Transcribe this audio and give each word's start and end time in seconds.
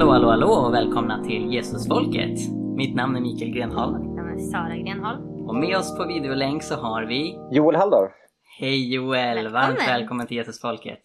Hallå, 0.00 0.12
hallå, 0.12 0.28
hallå 0.30 0.46
och 0.46 0.74
välkomna 0.74 1.24
till 1.24 1.52
Jesusfolket. 1.52 2.38
Mitt 2.76 2.94
namn 2.94 3.16
är 3.16 3.20
Mikael 3.20 3.50
Grenholm 3.50 4.00
Mitt 4.00 4.16
namn 4.16 4.34
är 4.34 4.38
Sara 4.38 4.76
Grenholm. 4.76 5.48
och 5.48 5.54
med 5.54 5.76
oss 5.76 5.96
på 5.96 6.06
videolänk 6.06 6.62
så 6.62 6.74
har 6.74 7.04
vi 7.04 7.38
Joel 7.50 7.76
Halldorf. 7.76 8.12
Hej 8.60 8.94
Joel! 8.94 9.34
Välkommen. 9.34 9.52
Varmt 9.52 9.88
välkommen 9.88 10.26
till 10.26 10.36
Jesusfolket. 10.36 11.00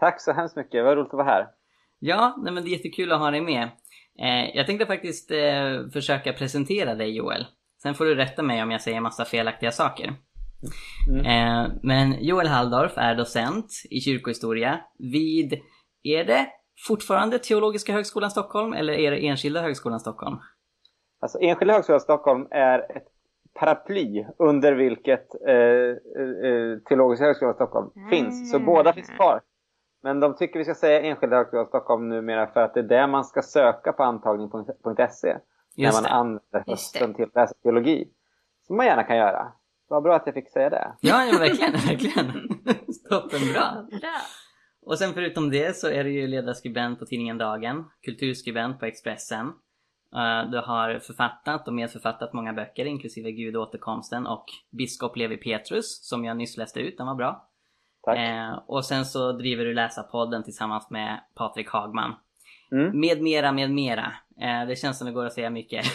Tack 0.00 0.20
så 0.20 0.32
hemskt 0.32 0.56
mycket, 0.56 0.84
vad 0.84 0.96
roligt 0.96 1.06
att 1.06 1.12
vara 1.12 1.26
här. 1.26 1.46
Ja, 1.98 2.34
nej, 2.38 2.52
men 2.52 2.64
det 2.64 2.70
är 2.70 2.72
jättekul 2.72 3.12
att 3.12 3.20
ha 3.20 3.30
dig 3.30 3.40
med. 3.40 3.62
Eh, 4.20 4.56
jag 4.56 4.66
tänkte 4.66 4.86
faktiskt 4.86 5.30
eh, 5.30 5.90
försöka 5.92 6.32
presentera 6.32 6.94
dig 6.94 7.16
Joel. 7.16 7.46
Sen 7.82 7.94
får 7.94 8.04
du 8.04 8.14
rätta 8.14 8.42
mig 8.42 8.62
om 8.62 8.70
jag 8.70 8.80
säger 8.80 9.00
massa 9.00 9.24
felaktiga 9.24 9.70
saker. 9.70 10.14
Mm. 11.08 11.26
Eh, 11.26 11.72
men 11.82 12.24
Joel 12.24 12.48
Halldorf 12.48 12.92
är 12.96 13.14
docent 13.14 13.66
i 13.90 14.00
kyrkohistoria 14.00 14.80
vid, 14.98 15.52
är 16.02 16.24
det 16.24 16.46
fortfarande 16.86 17.38
Teologiska 17.38 17.92
högskolan 17.92 18.30
Stockholm 18.30 18.72
eller 18.72 18.92
är 18.92 19.10
det 19.10 19.26
Enskilda 19.26 19.60
högskolan 19.60 20.00
Stockholm? 20.00 20.36
Alltså, 21.20 21.38
Enskilda 21.40 21.74
högskolan 21.74 22.00
Stockholm 22.00 22.46
är 22.50 22.96
ett 22.96 23.06
paraply 23.54 24.24
under 24.38 24.72
vilket 24.72 25.26
eh, 25.48 25.54
eh, 25.54 26.78
Teologiska 26.88 27.24
högskolan 27.24 27.54
Stockholm 27.54 27.90
Mm. 27.96 28.10
finns. 28.10 28.50
Så 28.52 28.58
båda 28.58 28.92
finns 28.92 29.10
kvar. 29.10 29.40
Men 30.02 30.20
de 30.20 30.36
tycker 30.36 30.58
vi 30.58 30.64
ska 30.64 30.74
säga 30.74 31.00
Enskilda 31.00 31.36
högskolan 31.36 31.66
Stockholm 31.66 32.08
numera 32.08 32.46
för 32.46 32.60
att 32.60 32.74
det 32.74 32.80
är 32.80 32.84
där 32.84 33.06
man 33.06 33.24
ska 33.24 33.42
söka 33.42 33.92
på 33.92 34.02
antagning.se. 34.02 35.36
När 35.76 35.92
man 35.92 36.02
det. 36.02 36.08
använder 36.08 36.64
hösten 36.66 37.14
till 37.14 37.24
att 37.24 37.34
läsa 37.34 37.54
teologi. 37.62 38.08
Som 38.66 38.76
man 38.76 38.86
gärna 38.86 39.02
kan 39.02 39.16
göra. 39.16 39.52
Vad 39.88 40.02
bra 40.02 40.16
att 40.16 40.22
jag 40.26 40.34
fick 40.34 40.50
säga 40.50 40.70
det. 40.70 40.92
Ja, 41.00 41.24
ja 41.24 41.38
verkligen, 41.38 41.72
verkligen. 41.72 42.26
Toppenbra. 43.10 43.86
Bra. 43.90 44.16
Och 44.82 44.98
sen 44.98 45.12
förutom 45.14 45.50
det 45.50 45.76
så 45.76 45.88
är 45.90 46.04
du 46.04 46.10
ju 46.10 46.26
ledarskribent 46.26 46.98
på 46.98 47.06
tidningen 47.06 47.38
Dagen, 47.38 47.84
kulturskribent 48.04 48.80
på 48.80 48.86
Expressen. 48.86 49.46
Eh, 50.16 50.50
Du 50.50 50.58
har 50.60 50.98
författat 50.98 51.68
och 51.68 51.74
medförfattat 51.74 52.32
många 52.32 52.52
böcker 52.52 52.84
inklusive 52.84 53.32
Gud 53.32 53.56
och 53.56 53.62
återkomsten 53.62 54.26
och 54.26 54.44
Biskop 54.78 55.16
Levi 55.16 55.36
Petrus 55.36 56.08
som 56.08 56.24
jag 56.24 56.36
nyss 56.36 56.56
läste 56.56 56.80
ut, 56.80 56.98
den 56.98 57.06
var 57.06 57.14
bra. 57.14 57.48
Tack. 58.02 58.18
Eh, 58.18 58.58
och 58.66 58.84
sen 58.84 59.04
så 59.04 59.32
driver 59.32 59.64
du 59.64 59.74
Läsarpodden 59.74 60.44
tillsammans 60.44 60.90
med 60.90 61.20
Patrik 61.34 61.68
Hagman. 61.70 62.14
Mm. 62.72 63.00
Med 63.00 63.22
mera, 63.22 63.52
med 63.52 63.70
mera. 63.70 64.12
Eh, 64.40 64.66
det 64.68 64.76
känns 64.76 64.98
som 64.98 65.06
det 65.06 65.12
går 65.12 65.24
att 65.26 65.32
säga 65.32 65.50
mycket. 65.50 65.86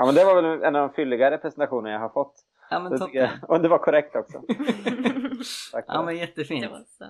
Ja, 0.00 0.06
men 0.06 0.14
det 0.14 0.24
var 0.24 0.42
väl 0.42 0.62
en 0.62 0.76
av 0.76 0.88
de 0.88 0.94
fylligare 0.94 1.38
presentationer 1.38 1.90
jag 1.90 1.98
har 2.00 2.08
fått. 2.08 2.34
ja 2.70 2.80
men 2.80 2.92
Det 2.92 2.98
tycker 2.98 3.26
toppen. 3.26 3.38
jag. 3.42 3.50
Och 3.50 3.62
det 3.62 3.68
var 3.68 3.78
korrekt 3.78 4.16
också. 4.16 4.38
Tack 5.72 5.84
Ja 5.88 5.98
det. 5.98 6.04
men 6.04 6.16
jättefint. 6.16 6.62
Det 6.62 6.68
var 6.68 6.84
så. 6.86 7.04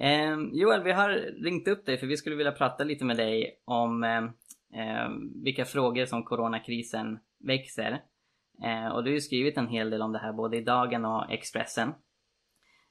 Eh, 0.00 0.36
Joel, 0.52 0.82
vi 0.82 0.92
har 0.92 1.10
ringt 1.44 1.68
upp 1.68 1.86
dig 1.86 1.98
för 1.98 2.06
vi 2.06 2.16
skulle 2.16 2.36
vilja 2.36 2.52
prata 2.52 2.84
lite 2.84 3.04
med 3.04 3.16
dig 3.16 3.62
om 3.64 4.04
eh, 4.04 5.08
vilka 5.44 5.64
frågor 5.64 6.06
som 6.06 6.24
coronakrisen 6.24 7.18
växer. 7.40 8.00
Eh, 8.64 8.86
och 8.86 9.04
du 9.04 9.10
har 9.10 9.14
ju 9.14 9.20
skrivit 9.20 9.56
en 9.56 9.68
hel 9.68 9.90
del 9.90 10.02
om 10.02 10.12
det 10.12 10.18
här 10.18 10.32
både 10.32 10.56
i 10.56 10.60
Dagen 10.60 11.04
och 11.04 11.32
Expressen. 11.32 11.88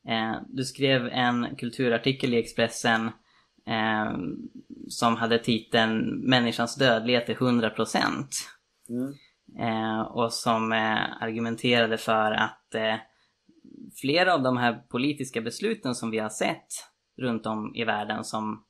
Eh, 0.08 0.36
du 0.48 0.64
skrev 0.64 1.08
en 1.08 1.56
kulturartikel 1.56 2.34
i 2.34 2.40
Expressen 2.40 3.12
eh, 3.68 4.18
som 4.88 5.16
hade 5.16 5.40
titeln 5.40 6.20
Människans 6.30 6.76
dödlighet 6.76 7.30
är 7.30 7.36
100%. 7.36 8.00
Mm. 8.90 9.14
Eh, 9.60 10.02
och 10.02 10.34
som 10.34 10.72
eh, 10.72 11.24
argumenterade 11.24 11.98
för 11.98 12.32
att 12.32 12.76
eh, 12.76 12.96
flera 14.02 14.34
av 14.34 14.42
de 14.44 14.58
här 14.58 14.74
politiska 14.74 15.42
besluten 15.42 15.96
som 15.96 16.12
vi 16.12 16.20
har 16.20 16.30
sett 16.30 16.68
runt 17.18 17.46
om 17.46 17.76
i 17.76 17.84
världen 17.84 18.24
som 18.24 18.66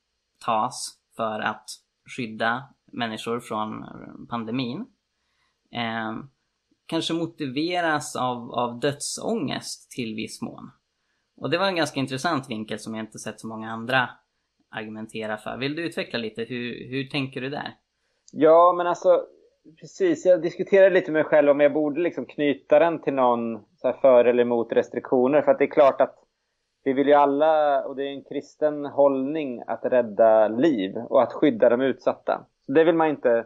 tas 0.45 0.99
för 1.15 1.39
att 1.39 1.65
skydda 2.17 2.63
människor 2.85 3.39
från 3.39 3.85
pandemin 4.29 4.85
eh, 5.71 6.13
kanske 6.85 7.13
motiveras 7.13 8.15
av, 8.15 8.51
av 8.51 8.79
dödsångest 8.79 9.91
till 9.91 10.15
viss 10.15 10.41
mån. 10.41 10.71
Och 11.37 11.49
det 11.49 11.57
var 11.57 11.67
en 11.67 11.75
ganska 11.75 11.99
intressant 11.99 12.49
vinkel 12.49 12.79
som 12.79 12.95
jag 12.95 13.03
inte 13.03 13.19
sett 13.19 13.39
så 13.39 13.47
många 13.47 13.71
andra 13.71 14.09
argumentera 14.69 15.37
för. 15.37 15.57
Vill 15.57 15.75
du 15.75 15.85
utveckla 15.85 16.19
lite? 16.19 16.43
Hur, 16.43 16.89
hur 16.89 17.03
tänker 17.03 17.41
du 17.41 17.49
där? 17.49 17.75
Ja, 18.31 18.73
men 18.77 18.87
alltså 18.87 19.25
precis. 19.79 20.25
Jag 20.25 20.41
diskuterade 20.41 20.95
lite 20.95 21.11
med 21.11 21.19
mig 21.19 21.29
själv 21.29 21.49
om 21.49 21.59
jag 21.59 21.73
borde 21.73 22.01
liksom 22.01 22.25
knyta 22.25 22.79
den 22.79 23.01
till 23.01 23.13
någon 23.13 23.65
så 23.75 23.87
här 23.87 23.93
för 24.01 24.25
eller 24.25 24.43
emot 24.43 24.71
restriktioner. 24.71 25.41
För 25.41 25.51
att 25.51 25.57
det 25.57 25.65
är 25.65 25.71
klart 25.71 26.01
att 26.01 26.15
vi 26.83 26.93
vill 26.93 27.07
ju 27.07 27.13
alla, 27.13 27.83
och 27.85 27.95
det 27.95 28.03
är 28.03 28.11
en 28.11 28.23
kristen 28.23 28.85
hållning, 28.85 29.63
att 29.67 29.85
rädda 29.85 30.47
liv 30.47 30.97
och 30.97 31.21
att 31.21 31.33
skydda 31.33 31.69
de 31.69 31.81
utsatta. 31.81 32.45
Så 32.65 32.71
det 32.71 32.83
vill 32.83 32.95
man 32.95 33.07
inte 33.09 33.45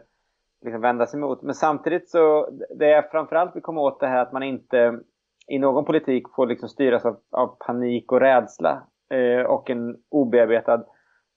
liksom 0.64 0.80
vända 0.80 1.06
sig 1.06 1.18
emot. 1.18 1.42
Men 1.42 1.54
samtidigt 1.54 2.10
så, 2.10 2.50
det 2.78 2.92
är 2.92 3.02
framförallt 3.02 3.56
vi 3.56 3.60
kommer 3.60 3.80
åt 3.80 4.00
det 4.00 4.06
här 4.06 4.22
att 4.22 4.32
man 4.32 4.42
inte 4.42 5.00
i 5.46 5.58
någon 5.58 5.84
politik 5.84 6.24
får 6.36 6.46
liksom 6.46 6.68
styras 6.68 7.04
av, 7.04 7.16
av 7.30 7.56
panik 7.66 8.12
och 8.12 8.20
rädsla 8.20 8.82
eh, 9.10 9.46
och 9.46 9.70
en 9.70 9.96
obearbetad 10.08 10.84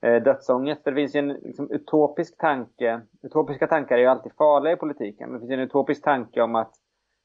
eh, 0.02 0.24
dödsångest. 0.24 0.84
För 0.84 0.92
det 0.92 0.96
finns 0.96 1.16
ju 1.16 1.20
en 1.20 1.28
liksom, 1.28 1.72
utopisk 1.72 2.38
tanke. 2.38 3.02
Utopiska 3.24 3.68
tankar 3.68 3.96
är 3.96 4.00
ju 4.00 4.08
alltid 4.08 4.32
farliga 4.38 4.74
i 4.74 4.78
politiken. 4.78 5.30
Men 5.30 5.34
det 5.34 5.40
finns 5.40 5.52
ju 5.52 5.54
en 5.54 5.68
utopisk 5.68 6.04
tanke 6.04 6.42
om 6.42 6.56
att, 6.56 6.74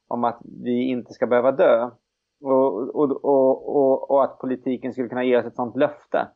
om 0.08 0.24
att 0.24 0.40
vi 0.64 0.88
inte 0.88 1.12
ska 1.12 1.26
behöva 1.26 1.52
dö. 1.52 1.90
Och, 2.40 2.94
och, 2.94 3.24
och, 3.24 3.76
och, 3.76 4.10
och 4.10 4.24
att 4.24 4.38
politiken 4.38 4.92
skulle 4.92 5.08
kunna 5.08 5.24
ge 5.24 5.36
oss 5.36 5.46
ett 5.46 5.56
sånt 5.56 5.76
löfte. 5.76 6.28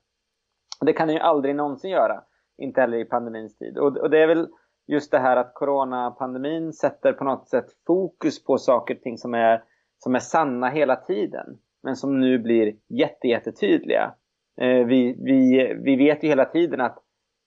Det 0.80 0.92
kan 0.92 1.08
den 1.08 1.16
ju 1.16 1.22
aldrig 1.22 1.56
någonsin 1.56 1.90
göra. 1.90 2.22
Inte 2.58 2.80
heller 2.80 2.98
i 2.98 3.04
pandemins 3.04 3.58
tid. 3.58 3.78
Och, 3.78 3.96
och 3.96 4.10
det 4.10 4.22
är 4.22 4.26
väl 4.26 4.48
just 4.86 5.10
det 5.10 5.18
här 5.18 5.36
att 5.36 5.54
coronapandemin 5.54 6.72
sätter 6.72 7.12
på 7.12 7.24
något 7.24 7.48
sätt 7.48 7.66
fokus 7.86 8.44
på 8.44 8.58
saker 8.58 8.94
och 8.94 9.00
ting 9.00 9.18
som 9.18 9.34
är, 9.34 9.64
som 9.98 10.14
är 10.14 10.18
sanna 10.18 10.68
hela 10.68 10.96
tiden. 10.96 11.46
Men 11.82 11.96
som 11.96 12.20
nu 12.20 12.38
blir 12.38 12.74
jätte, 12.88 13.28
jättetydliga. 13.28 14.14
Eh, 14.60 14.86
vi, 14.86 15.16
vi, 15.24 15.74
vi 15.84 15.96
vet 15.96 16.24
ju 16.24 16.28
hela 16.28 16.44
tiden 16.44 16.80
att 16.80 16.98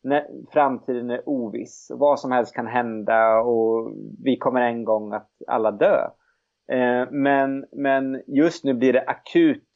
när, 0.04 0.28
framtiden 0.52 1.10
är 1.10 1.30
oviss. 1.30 1.92
Vad 1.94 2.20
som 2.20 2.32
helst 2.32 2.56
kan 2.56 2.68
hända 2.68 3.42
och 3.42 3.94
vi 4.24 4.38
kommer 4.38 4.62
en 4.62 4.84
gång 4.84 5.14
att 5.14 5.30
alla 5.48 5.72
dö. 5.72 6.10
Eh, 6.72 7.12
men, 7.12 7.66
men 7.72 8.22
just 8.28 8.64
nu 8.64 8.74
blir 8.74 8.94
det 8.94 9.04
akut, 9.08 9.70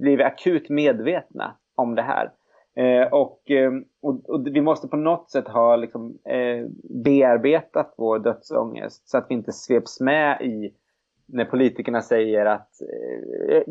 blir 0.00 0.16
vi 0.16 0.22
akut 0.22 0.68
medvetna 0.68 1.56
om 1.74 1.94
det 1.94 2.02
här. 2.02 2.30
Eh, 2.76 3.12
och, 3.12 3.50
ehm, 3.50 3.84
och, 4.02 4.30
och 4.30 4.46
vi 4.46 4.60
måste 4.60 4.88
på 4.88 4.96
något 4.96 5.30
sätt 5.30 5.48
ha 5.48 5.76
liksom, 5.76 6.18
eh, 6.24 6.66
bearbetat 7.04 7.94
vår 7.96 8.18
dödsångest 8.18 9.08
så 9.08 9.18
att 9.18 9.26
vi 9.28 9.34
inte 9.34 9.52
sveps 9.52 10.00
med 10.00 10.42
i 10.42 10.74
när 11.32 11.44
politikerna 11.44 12.02
säger 12.02 12.46
att, 12.46 12.70
eh, 12.80 13.56
eh, 13.56 13.62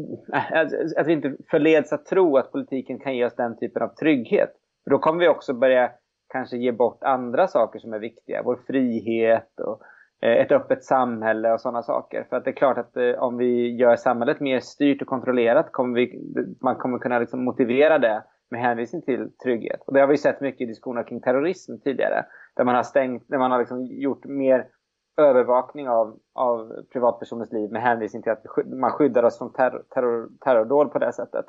att, 0.62 0.98
att 0.98 1.08
vi 1.08 1.14
inte 1.14 1.36
förleds 1.50 1.94
att 1.94 2.06
tro 2.06 2.38
att 2.38 2.52
politiken 2.52 3.00
kan 3.00 3.16
ge 3.16 3.26
oss 3.26 3.36
den 3.36 3.58
typen 3.58 3.82
av 3.82 3.88
trygghet. 3.88 4.54
För 4.84 4.92
då 4.92 5.00
kommer 5.00 5.20
vi 5.20 5.28
också 5.28 5.54
börja 5.54 5.92
kanske 6.30 6.58
ge 6.58 6.72
bort 6.72 7.04
andra 7.04 7.48
saker 7.48 7.80
som 7.80 7.94
är 7.94 8.00
viktiga. 8.00 8.42
Vår 8.46 8.60
frihet 8.68 9.60
och 9.60 9.82
Eh, 10.22 10.32
ett 10.32 10.52
öppet 10.52 10.84
samhälle 10.84 11.54
och 11.54 11.62
sådana 11.62 11.84
saker. 11.84 12.28
För 12.30 12.38
att 12.38 12.46
det 12.46 12.52
är 12.52 12.56
klart 12.56 12.78
att 12.78 12.98
eh, 12.98 13.12
om 13.12 13.38
vi 13.38 13.76
gör 13.76 13.96
samhället 13.96 14.40
mer 14.40 14.60
styrt 14.60 15.02
och 15.02 15.08
kontrollerat 15.08 15.72
kommer 15.72 15.96
vi, 15.96 16.20
man 16.62 16.76
kommer 16.76 17.00
kunna 17.00 17.20
liksom 17.20 17.44
motivera 17.44 18.00
det 18.00 18.24
med 18.52 18.62
hänvisning 18.62 19.02
till 19.02 19.32
trygghet. 19.44 19.84
Och 19.88 19.94
det 19.94 20.00
har 20.00 20.08
vi 20.08 20.18
sett 20.18 20.42
mycket 20.42 20.62
i 20.62 20.66
diskussioner 20.66 21.04
kring 21.04 21.22
terrorism 21.22 21.78
tidigare. 21.84 22.26
Där 22.56 22.64
man 22.64 22.76
har 22.76 22.84
stängt, 22.84 23.28
där 23.28 23.38
man 23.38 23.52
har 23.52 23.60
liksom 23.60 23.86
gjort 23.86 24.26
mer 24.26 24.68
övervakning 25.18 25.90
av, 25.90 26.20
av 26.34 26.72
privatpersoners 26.94 27.52
liv 27.52 27.72
med 27.72 27.82
hänvisning 27.82 28.24
till 28.24 28.32
att 28.32 28.44
man 28.66 28.92
skyddar 28.92 29.24
oss 29.24 29.38
från 29.38 29.54
terror, 29.54 29.84
terror, 29.90 30.30
terrordåd 30.40 30.92
på 30.92 31.00
det 31.00 31.14
sättet. 31.14 31.46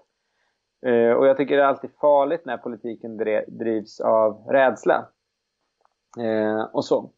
Eh, 0.87 1.13
och 1.13 1.27
jag 1.27 1.37
tycker 1.37 1.57
det 1.57 1.63
är 1.63 1.67
alltid 1.67 1.91
farligt 2.01 2.45
när 2.45 2.57
politiken 2.57 3.17
drivs 3.47 4.01
av 4.01 4.47
rädsla. 4.49 5.09
Eh, 6.19 6.63
och 6.73 6.85
så 6.85 7.11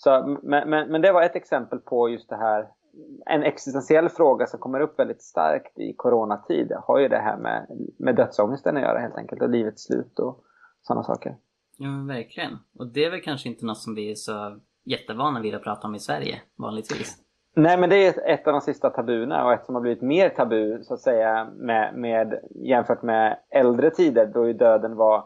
så 0.00 0.38
men, 0.42 0.70
men, 0.70 0.88
men 0.88 1.02
det 1.02 1.12
var 1.12 1.22
ett 1.22 1.36
exempel 1.36 1.78
på 1.78 2.08
just 2.08 2.28
det 2.28 2.36
här 2.36 2.68
en 3.26 3.42
existentiell 3.42 4.08
fråga 4.08 4.46
som 4.46 4.60
kommer 4.60 4.80
upp 4.80 4.98
väldigt 4.98 5.22
starkt 5.22 5.78
i 5.78 5.94
coronatid 5.96 6.72
har 6.82 6.98
ju 6.98 7.08
det 7.08 7.18
här 7.18 7.36
med, 7.36 7.66
med 7.98 8.16
dödsångesten 8.16 8.76
att 8.76 8.82
göra 8.82 8.98
helt 8.98 9.16
enkelt 9.16 9.42
och 9.42 9.50
livets 9.50 9.84
slut 9.84 10.18
och 10.18 10.44
sådana 10.82 11.02
saker. 11.02 11.36
Ja 11.76 11.86
men 11.86 12.06
verkligen. 12.06 12.52
Och 12.78 12.92
det 12.92 13.04
är 13.04 13.10
väl 13.10 13.20
kanske 13.20 13.48
inte 13.48 13.66
något 13.66 13.78
som 13.78 13.94
vi 13.94 14.10
är 14.10 14.14
så 14.14 14.60
jättevana 14.84 15.40
vid 15.40 15.54
att 15.54 15.62
prata 15.62 15.88
om 15.88 15.94
i 15.94 15.98
Sverige 15.98 16.42
vanligtvis. 16.56 17.16
Nej 17.56 17.78
men 17.78 17.90
det 17.90 18.06
är 18.06 18.34
ett 18.34 18.46
av 18.46 18.52
de 18.52 18.60
sista 18.60 18.90
tabuna 18.90 19.44
och 19.44 19.52
ett 19.52 19.66
som 19.66 19.74
har 19.74 19.82
blivit 19.82 20.02
mer 20.02 20.28
tabu 20.28 20.82
så 20.82 20.94
att 20.94 21.00
säga 21.00 21.50
med, 21.56 21.94
med, 21.94 22.40
jämfört 22.54 23.02
med 23.02 23.38
äldre 23.50 23.90
tider 23.90 24.26
då 24.26 24.46
ju 24.46 24.52
döden 24.52 24.96
var 24.96 25.24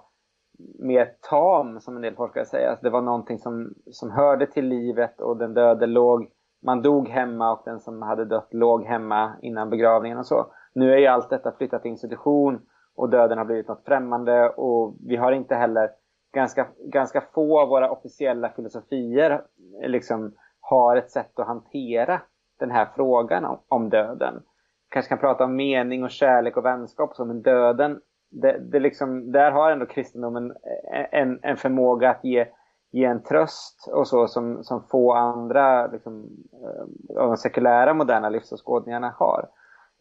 mer 0.78 1.12
tam 1.30 1.80
som 1.80 1.96
en 1.96 2.02
del 2.02 2.14
forskare 2.14 2.44
säger. 2.44 2.68
Alltså 2.68 2.84
det 2.84 2.90
var 2.90 3.02
någonting 3.02 3.38
som, 3.38 3.74
som 3.90 4.10
hörde 4.10 4.46
till 4.46 4.68
livet 4.68 5.20
och 5.20 5.36
den 5.36 5.54
döde 5.54 5.86
låg, 5.86 6.30
man 6.62 6.82
dog 6.82 7.08
hemma 7.08 7.52
och 7.52 7.62
den 7.64 7.80
som 7.80 8.02
hade 8.02 8.24
dött 8.24 8.54
låg 8.54 8.84
hemma 8.84 9.32
innan 9.42 9.70
begravningen 9.70 10.18
och 10.18 10.26
så. 10.26 10.46
Nu 10.74 10.92
är 10.92 10.98
ju 10.98 11.06
allt 11.06 11.30
detta 11.30 11.52
flyttat 11.52 11.82
till 11.82 11.90
institution 11.90 12.60
och 12.96 13.10
döden 13.10 13.38
har 13.38 13.44
blivit 13.44 13.68
något 13.68 13.84
främmande 13.84 14.48
och 14.48 14.96
vi 15.06 15.16
har 15.16 15.32
inte 15.32 15.54
heller 15.54 15.90
ganska, 16.34 16.66
ganska 16.78 17.20
få 17.20 17.60
av 17.60 17.68
våra 17.68 17.90
officiella 17.90 18.48
filosofier 18.48 19.42
liksom 19.86 20.34
har 20.60 20.96
ett 20.96 21.10
sätt 21.10 21.38
att 21.38 21.46
hantera 21.46 22.20
den 22.58 22.70
här 22.70 22.88
frågan 22.96 23.44
om, 23.44 23.58
om 23.68 23.90
döden. 23.90 24.42
Kanske 24.88 25.08
kan 25.08 25.18
prata 25.18 25.44
om 25.44 25.56
mening 25.56 26.04
och 26.04 26.10
kärlek 26.10 26.56
och 26.56 26.64
vänskap 26.64 27.10
och 27.10 27.16
så, 27.16 27.24
men 27.24 27.42
döden, 27.42 28.00
det, 28.32 28.58
det 28.58 28.80
liksom, 28.80 29.32
där 29.32 29.50
har 29.50 29.70
ändå 29.70 29.86
kristendomen 29.86 30.52
en, 31.10 31.38
en 31.42 31.56
förmåga 31.56 32.10
att 32.10 32.24
ge, 32.24 32.46
ge 32.90 33.04
en 33.04 33.22
tröst 33.22 33.88
och 33.92 34.08
så 34.08 34.28
som, 34.28 34.64
som 34.64 34.82
få 34.90 35.12
andra 35.12 35.86
liksom, 35.86 36.30
eh, 36.52 37.22
av 37.22 37.28
de 37.28 37.36
sekulära 37.36 37.94
moderna 37.94 38.28
livsåskådningarna 38.28 39.14
har. 39.18 39.48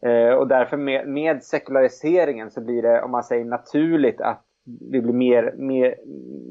Eh, 0.02 0.34
och 0.34 0.48
därför 0.48 0.76
med, 0.76 1.08
med 1.08 1.44
sekulariseringen 1.44 2.50
så 2.50 2.60
blir 2.60 2.82
det, 2.82 3.02
om 3.02 3.10
man 3.10 3.24
säger 3.24 3.44
naturligt, 3.44 4.20
att 4.20 4.44
vi 4.64 5.00
blir 5.00 5.12
mer, 5.12 5.54
mer, 5.56 5.96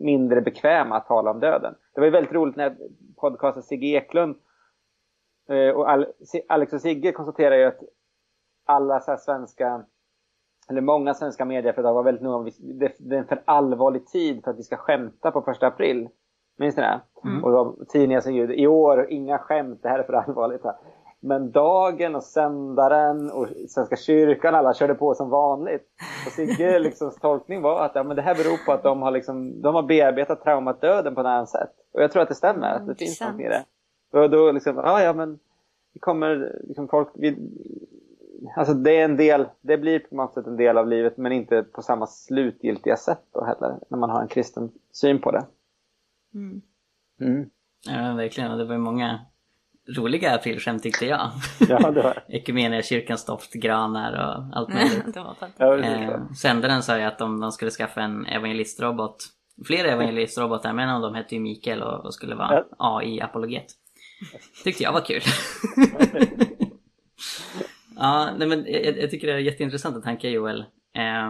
mindre 0.04 0.42
bekväma 0.42 0.98
att 0.98 1.08
tala 1.08 1.32
om 1.32 1.40
döden. 1.40 1.76
Det 1.94 2.02
var 2.02 2.06
ju 2.06 2.12
väldigt 2.12 2.34
roligt 2.34 2.56
när 2.56 2.78
podcasten 3.16 3.64
Sigge 3.64 3.88
Eklund 3.88 4.36
eh, 5.50 5.70
och 5.70 5.90
Alex 6.50 6.74
och 6.74 6.82
Sigge 6.82 7.12
konstaterade 7.12 7.58
ju 7.58 7.66
att 7.66 7.84
alla 8.66 9.00
så 9.00 9.18
svenska, 9.18 9.86
eller 10.72 10.82
många 10.82 11.14
svenska 11.14 11.46
medieföretag 11.46 11.94
var 11.94 12.04
väldigt 12.04 12.24
noga 12.24 12.52
det, 12.60 12.92
det 12.98 13.16
är 13.16 13.20
en 13.20 13.28
för 13.28 13.42
allvarlig 13.46 14.08
tid 14.08 14.44
för 14.44 14.52
att 14.52 14.60
vi 14.60 14.64
ska 14.64 14.78
skämta 14.78 15.32
på 15.32 15.42
första 15.42 15.68
april. 15.68 16.10
Minns 16.58 16.78
ni 16.78 16.82
det? 16.82 17.02
Mm. 17.24 17.44
Och 17.44 17.88
tidningar 17.90 18.22
som 18.22 18.34
ljud, 18.34 18.52
i 18.52 18.68
år, 18.68 19.08
inga 19.10 19.38
skämt, 19.38 19.80
det 19.84 19.90
här 19.90 20.00
är 20.00 20.04
för 20.04 20.14
allvarligt. 20.14 20.62
Men 21.20 21.52
Dagen 21.52 22.16
och 22.16 22.24
Sändaren 22.24 23.32
och 23.32 23.48
Svenska 23.70 23.96
kyrkan, 23.96 24.56
alla 24.56 24.74
körde 24.74 24.96
på 24.96 25.16
som 25.16 25.30
vanligt. 25.30 25.88
Och 26.26 26.32
Sigge 26.32 26.80
liksom, 26.80 27.12
tolkning 27.22 27.62
var 27.62 27.86
att 27.86 27.92
ja, 27.96 28.04
men 28.04 28.16
det 28.16 28.22
här 28.22 28.36
beror 28.36 28.66
på 28.66 28.72
att 28.72 28.84
de 28.84 29.02
har, 29.02 29.12
liksom, 29.12 29.62
de 29.62 29.76
har 29.76 29.84
bearbetat 29.84 30.44
traumat 30.44 30.82
döden 30.82 31.16
på 31.16 31.22
ett 31.22 31.28
annat 31.28 31.50
sätt. 31.50 31.72
Och 31.94 32.04
jag 32.04 32.12
tror 32.12 32.22
att 32.22 32.30
det 32.30 32.36
stämmer, 32.36 32.70
mm, 32.70 32.82
att 32.82 32.88
det 32.88 33.06
finns 33.06 33.22
något 33.22 33.40
i 33.40 33.44
det. 33.44 33.66
Och 34.14 34.30
då 34.30 34.52
liksom, 34.52 34.76
ja 34.76 35.02
ja 35.02 35.14
men 35.14 35.40
vi 35.94 36.00
kommer, 36.00 36.60
liksom 36.64 36.88
folk, 36.88 37.08
vi, 37.14 37.38
alltså 38.56 38.74
det 38.74 38.98
är 38.98 39.06
en 39.06 39.18
del, 39.18 39.46
det 39.62 39.78
blir 39.78 40.00
på 40.00 40.16
något 40.16 40.34
sätt 40.34 40.48
en 40.48 40.58
del 40.58 40.78
av 40.78 40.88
livet 40.88 41.18
men 41.18 41.32
inte 41.32 41.64
på 41.64 41.82
samma 41.82 42.08
slutgiltiga 42.08 42.98
sätt 42.98 43.22
då 43.34 43.46
heller, 43.46 43.80
när 43.90 43.98
man 43.98 44.10
har 44.10 44.22
en 44.22 44.28
kristen 44.28 44.72
syn 44.92 45.22
på 45.22 45.32
det. 45.32 45.46
Mm. 46.34 46.62
Mm. 47.22 47.50
Ja, 47.88 48.14
verkligen. 48.14 48.52
Och 48.52 48.58
det 48.58 48.66
var 48.66 48.74
ju 48.74 48.80
många 48.80 49.20
roliga 49.98 50.36
aprilskämt 50.36 50.84
tyckte 50.84 51.06
jag. 51.06 51.32
Ja, 51.70 51.92
det 51.92 52.02
var 52.02 52.24
Ekumenia 52.28 52.82
kyrkans 52.82 53.26
doftgranar 53.26 54.12
och 54.12 54.58
allt 54.58 54.74
möjligt. 54.74 55.16
ja, 55.58 55.78
eh, 55.78 56.32
sändaren 56.32 56.84
sa 56.84 56.98
ju 56.98 57.04
att 57.04 57.22
om 57.22 57.40
de 57.40 57.52
skulle 57.52 57.72
skaffa 57.72 58.02
en 58.02 58.26
evangelistrobot, 58.26 59.26
flera 59.66 59.92
evangelistrobotar, 59.92 60.74
men 60.74 60.90
en 60.90 60.96
av 60.96 61.02
dem 61.02 61.16
hette 61.16 61.36
ju 61.36 61.42
Mikael 61.42 61.82
och, 61.82 62.06
och 62.06 62.14
skulle 62.14 62.36
vara 62.36 62.64
AI-apologet. 62.78 63.66
Tyckte 64.64 64.84
jag 64.84 64.94
var 64.94 65.02
kul. 65.02 65.22
ja, 68.02 68.36
nej, 68.38 68.48
men 68.48 68.66
jag, 68.66 68.98
jag, 68.98 69.10
tycker 69.12 69.28
det 69.28 69.34
är 69.34 69.38
jätteintressanta 69.38 70.02
tankar 70.02 70.30
Joel. 70.30 70.60
Eh, 70.96 71.30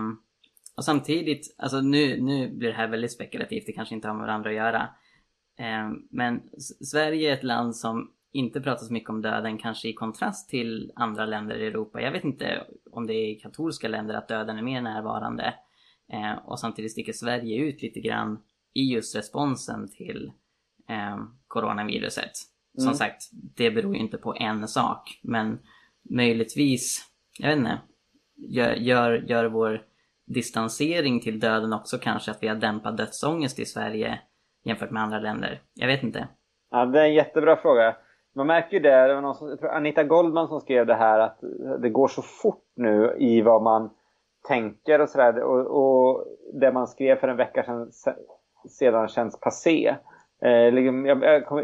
och 0.78 0.86
samtidigt, 0.86 1.56
alltså 1.58 1.82
nu, 1.82 2.22
nu 2.22 2.50
blir 2.50 2.70
det 2.70 2.76
här 2.76 2.88
väldigt 2.88 3.12
spekulativt, 3.12 3.66
det 3.66 3.74
kanske 3.74 3.96
inte 3.96 4.08
har 4.08 4.16
med 4.16 4.26
varandra 4.26 4.50
att 4.50 4.56
göra. 4.56 4.90
Eh, 5.60 5.90
men 6.10 6.42
Sverige 6.92 7.30
är 7.30 7.34
ett 7.34 7.44
land 7.44 7.76
som 7.76 8.12
inte 8.34 8.62
pratar 8.62 8.86
så 8.86 8.94
mycket 8.94 9.10
om 9.10 9.22
döden 9.22 9.58
kanske 9.58 9.90
i 9.90 9.94
kontrast 9.94 10.50
till 10.50 10.92
andra 10.96 11.26
länder 11.26 11.56
i 11.56 11.68
Europa. 11.68 12.02
Jag 12.02 12.12
vet 12.12 12.24
inte 12.24 12.64
om 12.92 13.08
det 13.08 13.14
är 13.14 13.32
i 13.32 13.36
katolska 13.36 13.88
länder 13.88 14.16
att 14.16 14.28
döden 14.28 14.58
är 14.58 14.62
mer 14.62 14.82
närvarande. 14.82 15.54
Eh, 16.14 16.34
och 16.46 16.60
samtidigt 16.60 16.92
sticker 16.92 17.14
Sverige 17.14 17.64
ut 17.64 17.82
lite 17.82 18.00
grann 18.00 18.40
i 18.74 18.94
just 18.94 19.16
responsen 19.16 19.92
till 19.92 20.32
eh, 20.90 21.18
coronaviruset. 21.48 22.32
Mm. 22.78 22.86
Som 22.86 22.94
sagt, 22.94 23.30
det 23.32 23.72
beror 23.72 23.96
ju 23.96 24.02
inte 24.02 24.18
på 24.18 24.36
en 24.36 24.68
sak. 24.68 25.20
Men 25.24 25.60
möjligtvis, 26.10 27.06
jag 27.40 27.50
vet 27.50 27.58
inte, 27.58 27.80
gör, 28.36 28.74
gör, 28.74 29.12
gör 29.12 29.46
vår 29.46 29.82
distansering 30.26 31.20
till 31.20 31.40
döden 31.40 31.74
också 31.74 31.98
kanske 31.98 32.32
att 32.32 32.44
vi 32.44 32.48
har 32.48 32.56
dämpat 32.56 32.98
dödsångest 32.98 33.60
i 33.60 33.66
Sverige 33.66 34.20
jämfört 34.64 34.92
med 34.92 35.04
andra 35.04 35.20
länder? 35.20 35.62
Jag 35.74 35.88
vet 35.88 36.04
inte. 36.04 36.28
Ja, 36.72 36.86
det 36.86 37.00
är 37.00 37.06
en 37.06 37.14
jättebra 37.14 37.58
fråga 37.58 37.96
man 38.34 38.48
märker 38.48 38.78
ju 38.78 38.80
det, 38.80 39.08
det 39.08 39.14
var 39.14 39.22
någon 39.22 39.36
som, 39.36 39.50
jag 39.50 39.60
tror 39.60 39.70
Anita 39.70 40.04
Goldman 40.04 40.48
som 40.48 40.62
skrev 40.62 40.86
det 40.86 40.96
här 40.96 41.20
att 41.20 41.38
det 41.82 41.90
går 41.90 42.08
så 42.08 42.22
fort 42.22 42.64
nu 42.76 43.16
i 43.18 43.42
vad 43.42 43.62
man 43.62 43.90
tänker 44.48 45.02
och 45.02 45.10
sådär. 45.10 45.44
Och, 45.44 45.60
och 45.60 46.26
det 46.54 46.72
man 46.72 46.88
skrev 46.88 47.16
för 47.16 47.28
en 47.28 47.38
vecka 47.38 47.64
sedan, 47.64 47.92
sedan 48.70 49.08
känns 49.08 49.40
passé. 49.40 49.96
Eh, 50.42 50.72
liksom, 50.72 51.06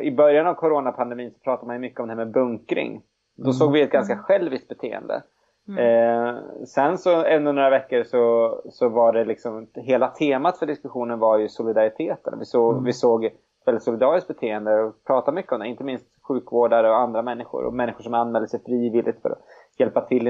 I 0.02 0.12
början 0.12 0.48
av 0.48 0.54
coronapandemin 0.54 1.32
så 1.32 1.40
pratade 1.40 1.68
man 1.68 1.76
ju 1.76 1.80
mycket 1.80 2.00
om 2.00 2.08
det 2.08 2.14
här 2.14 2.26
med 2.26 2.34
bunkring. 2.34 3.02
Då 3.38 3.44
mm. 3.44 3.54
såg 3.54 3.72
vi 3.72 3.82
ett 3.82 3.92
ganska 3.92 4.18
själviskt 4.18 4.68
beteende. 4.68 5.24
Mm. 5.68 5.80
Eh, 5.80 6.36
sen 6.66 6.98
så 6.98 7.24
under 7.36 7.54
några 7.54 7.70
veckor 7.70 8.04
så, 8.04 8.56
så 8.70 8.90
var 8.90 9.14
det 9.14 9.26
liksom, 9.26 9.68
hela 9.74 10.08
temat 10.08 10.58
för 10.58 10.66
diskussionen 10.66 11.20
var 11.20 11.38
ju 11.38 11.50
solidariteten. 11.50 12.40
Vi, 12.40 12.46
så, 12.46 12.72
mm. 12.72 12.84
vi 12.84 12.94
såg 12.94 13.30
väldigt 13.66 13.84
solidariskt 13.84 14.28
beteende 14.28 14.84
och 14.84 15.04
pratar 15.04 15.32
mycket 15.32 15.52
om 15.52 15.60
det. 15.60 15.68
Inte 15.68 15.84
minst 15.84 16.06
sjukvårdare 16.28 16.90
och 16.90 16.98
andra 16.98 17.22
människor 17.22 17.66
och 17.66 17.74
människor 17.74 18.04
som 18.04 18.14
anmäler 18.14 18.48
sig 18.48 18.64
frivilligt 18.66 19.22
för 19.22 19.30
att 19.30 19.42
hjälpa 19.78 20.02
till 20.02 20.28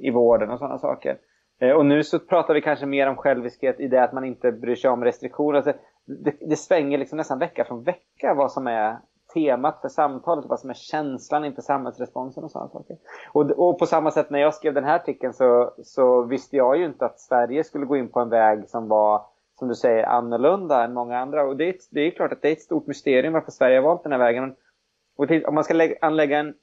i 0.00 0.10
vården 0.10 0.50
och 0.50 0.58
sådana 0.58 0.78
saker. 0.78 1.18
Eh, 1.60 1.72
och 1.72 1.86
nu 1.86 2.02
så 2.02 2.18
pratar 2.18 2.54
vi 2.54 2.60
kanske 2.60 2.86
mer 2.86 3.06
om 3.06 3.16
själviskhet 3.16 3.80
i 3.80 3.88
det 3.88 4.02
att 4.02 4.12
man 4.12 4.24
inte 4.24 4.52
bryr 4.52 4.74
sig 4.74 4.90
om 4.90 5.04
restriktioner. 5.04 5.56
Alltså, 5.56 5.72
det, 6.06 6.34
det 6.40 6.56
svänger 6.56 6.98
liksom 6.98 7.16
nästan 7.16 7.38
vecka 7.38 7.64
från 7.64 7.82
vecka 7.82 8.34
vad 8.34 8.52
som 8.52 8.66
är 8.66 8.98
temat 9.34 9.80
för 9.80 9.88
samtalet, 9.88 10.44
vad 10.48 10.60
som 10.60 10.70
är 10.70 10.74
känslan 10.74 11.44
inför 11.44 11.62
samhällsresponsen 11.62 12.44
och 12.44 12.50
sådana 12.50 12.70
saker. 12.70 12.96
Och, 13.32 13.50
och, 13.50 13.78
på 13.78 13.86
samma 13.86 14.10
sätt 14.10 14.30
när 14.30 14.38
jag 14.38 14.54
skrev 14.54 14.74
den 14.74 14.84
här 14.84 14.96
artikeln 14.96 15.32
så, 15.32 15.74
så 15.82 16.22
visste 16.22 16.56
jag 16.56 16.76
ju 16.76 16.84
inte 16.84 17.04
att 17.04 17.20
Sverige 17.20 17.64
skulle 17.64 17.86
gå 17.86 17.96
in 17.96 18.08
på 18.08 18.20
en 18.20 18.28
väg 18.28 18.68
som 18.68 18.88
var 18.88 19.26
som 19.58 19.68
du 19.68 19.74
säger, 19.74 20.04
annorlunda 20.04 20.84
än 20.84 20.92
många 20.92 21.18
andra. 21.18 21.42
Och 21.42 21.56
det 21.56 21.68
är, 21.68 21.74
det 21.90 22.00
är 22.00 22.10
klart 22.10 22.32
att 22.32 22.42
det 22.42 22.48
är 22.48 22.52
ett 22.52 22.62
stort 22.62 22.86
mysterium 22.86 23.32
varför 23.32 23.50
Sverige 23.50 23.78
har 23.78 23.84
valt 23.84 24.02
den 24.02 24.12
här 24.12 24.18
vägen. 24.18 24.54
Och 25.16 25.30
om 25.48 25.54
man 25.54 25.64
ska 25.64 25.74
lägga, 25.74 25.96
anlägga 26.00 26.38
en, 26.38 26.54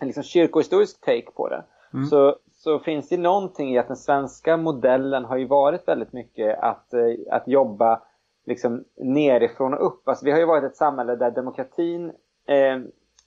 en 0.00 0.06
liksom 0.06 0.22
kyrkohistorisk 0.22 1.00
take 1.00 1.30
på 1.30 1.48
det 1.48 1.64
mm. 1.92 2.06
så, 2.06 2.36
så 2.52 2.78
finns 2.78 3.08
det 3.08 3.16
någonting 3.16 3.74
i 3.74 3.78
att 3.78 3.88
den 3.88 3.96
svenska 3.96 4.56
modellen 4.56 5.24
har 5.24 5.36
ju 5.36 5.46
varit 5.46 5.88
väldigt 5.88 6.12
mycket 6.12 6.58
att, 6.58 6.94
eh, 6.94 7.00
att 7.30 7.48
jobba 7.48 8.02
liksom 8.46 8.84
nerifrån 8.96 9.74
och 9.74 9.86
upp. 9.86 10.08
Alltså 10.08 10.24
vi 10.24 10.30
har 10.30 10.38
ju 10.38 10.46
varit 10.46 10.64
ett 10.64 10.76
samhälle 10.76 11.16
där 11.16 11.30
demokratin 11.30 12.12
eh, 12.46 12.78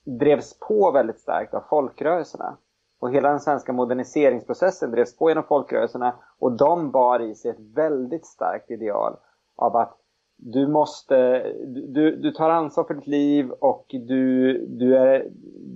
drevs 0.03 0.59
på 0.59 0.91
väldigt 0.91 1.19
starkt 1.19 1.53
av 1.53 1.63
folkrörelserna. 1.69 2.57
Och 2.99 3.11
hela 3.11 3.29
den 3.29 3.39
svenska 3.39 3.73
moderniseringsprocessen 3.73 4.91
drevs 4.91 5.17
på 5.17 5.29
genom 5.29 5.43
folkrörelserna 5.43 6.15
och 6.39 6.51
de 6.51 6.91
bar 6.91 7.19
i 7.19 7.35
sig 7.35 7.51
ett 7.51 7.75
väldigt 7.75 8.25
starkt 8.25 8.71
ideal 8.71 9.15
av 9.55 9.75
att 9.75 9.95
du 10.37 10.67
måste, 10.67 11.43
du, 11.67 12.15
du 12.15 12.31
tar 12.31 12.49
ansvar 12.49 12.83
för 12.83 12.93
ditt 12.93 13.07
liv 13.07 13.51
och 13.51 13.85
du, 13.89 14.57
du, 14.67 14.97
är, 14.97 15.27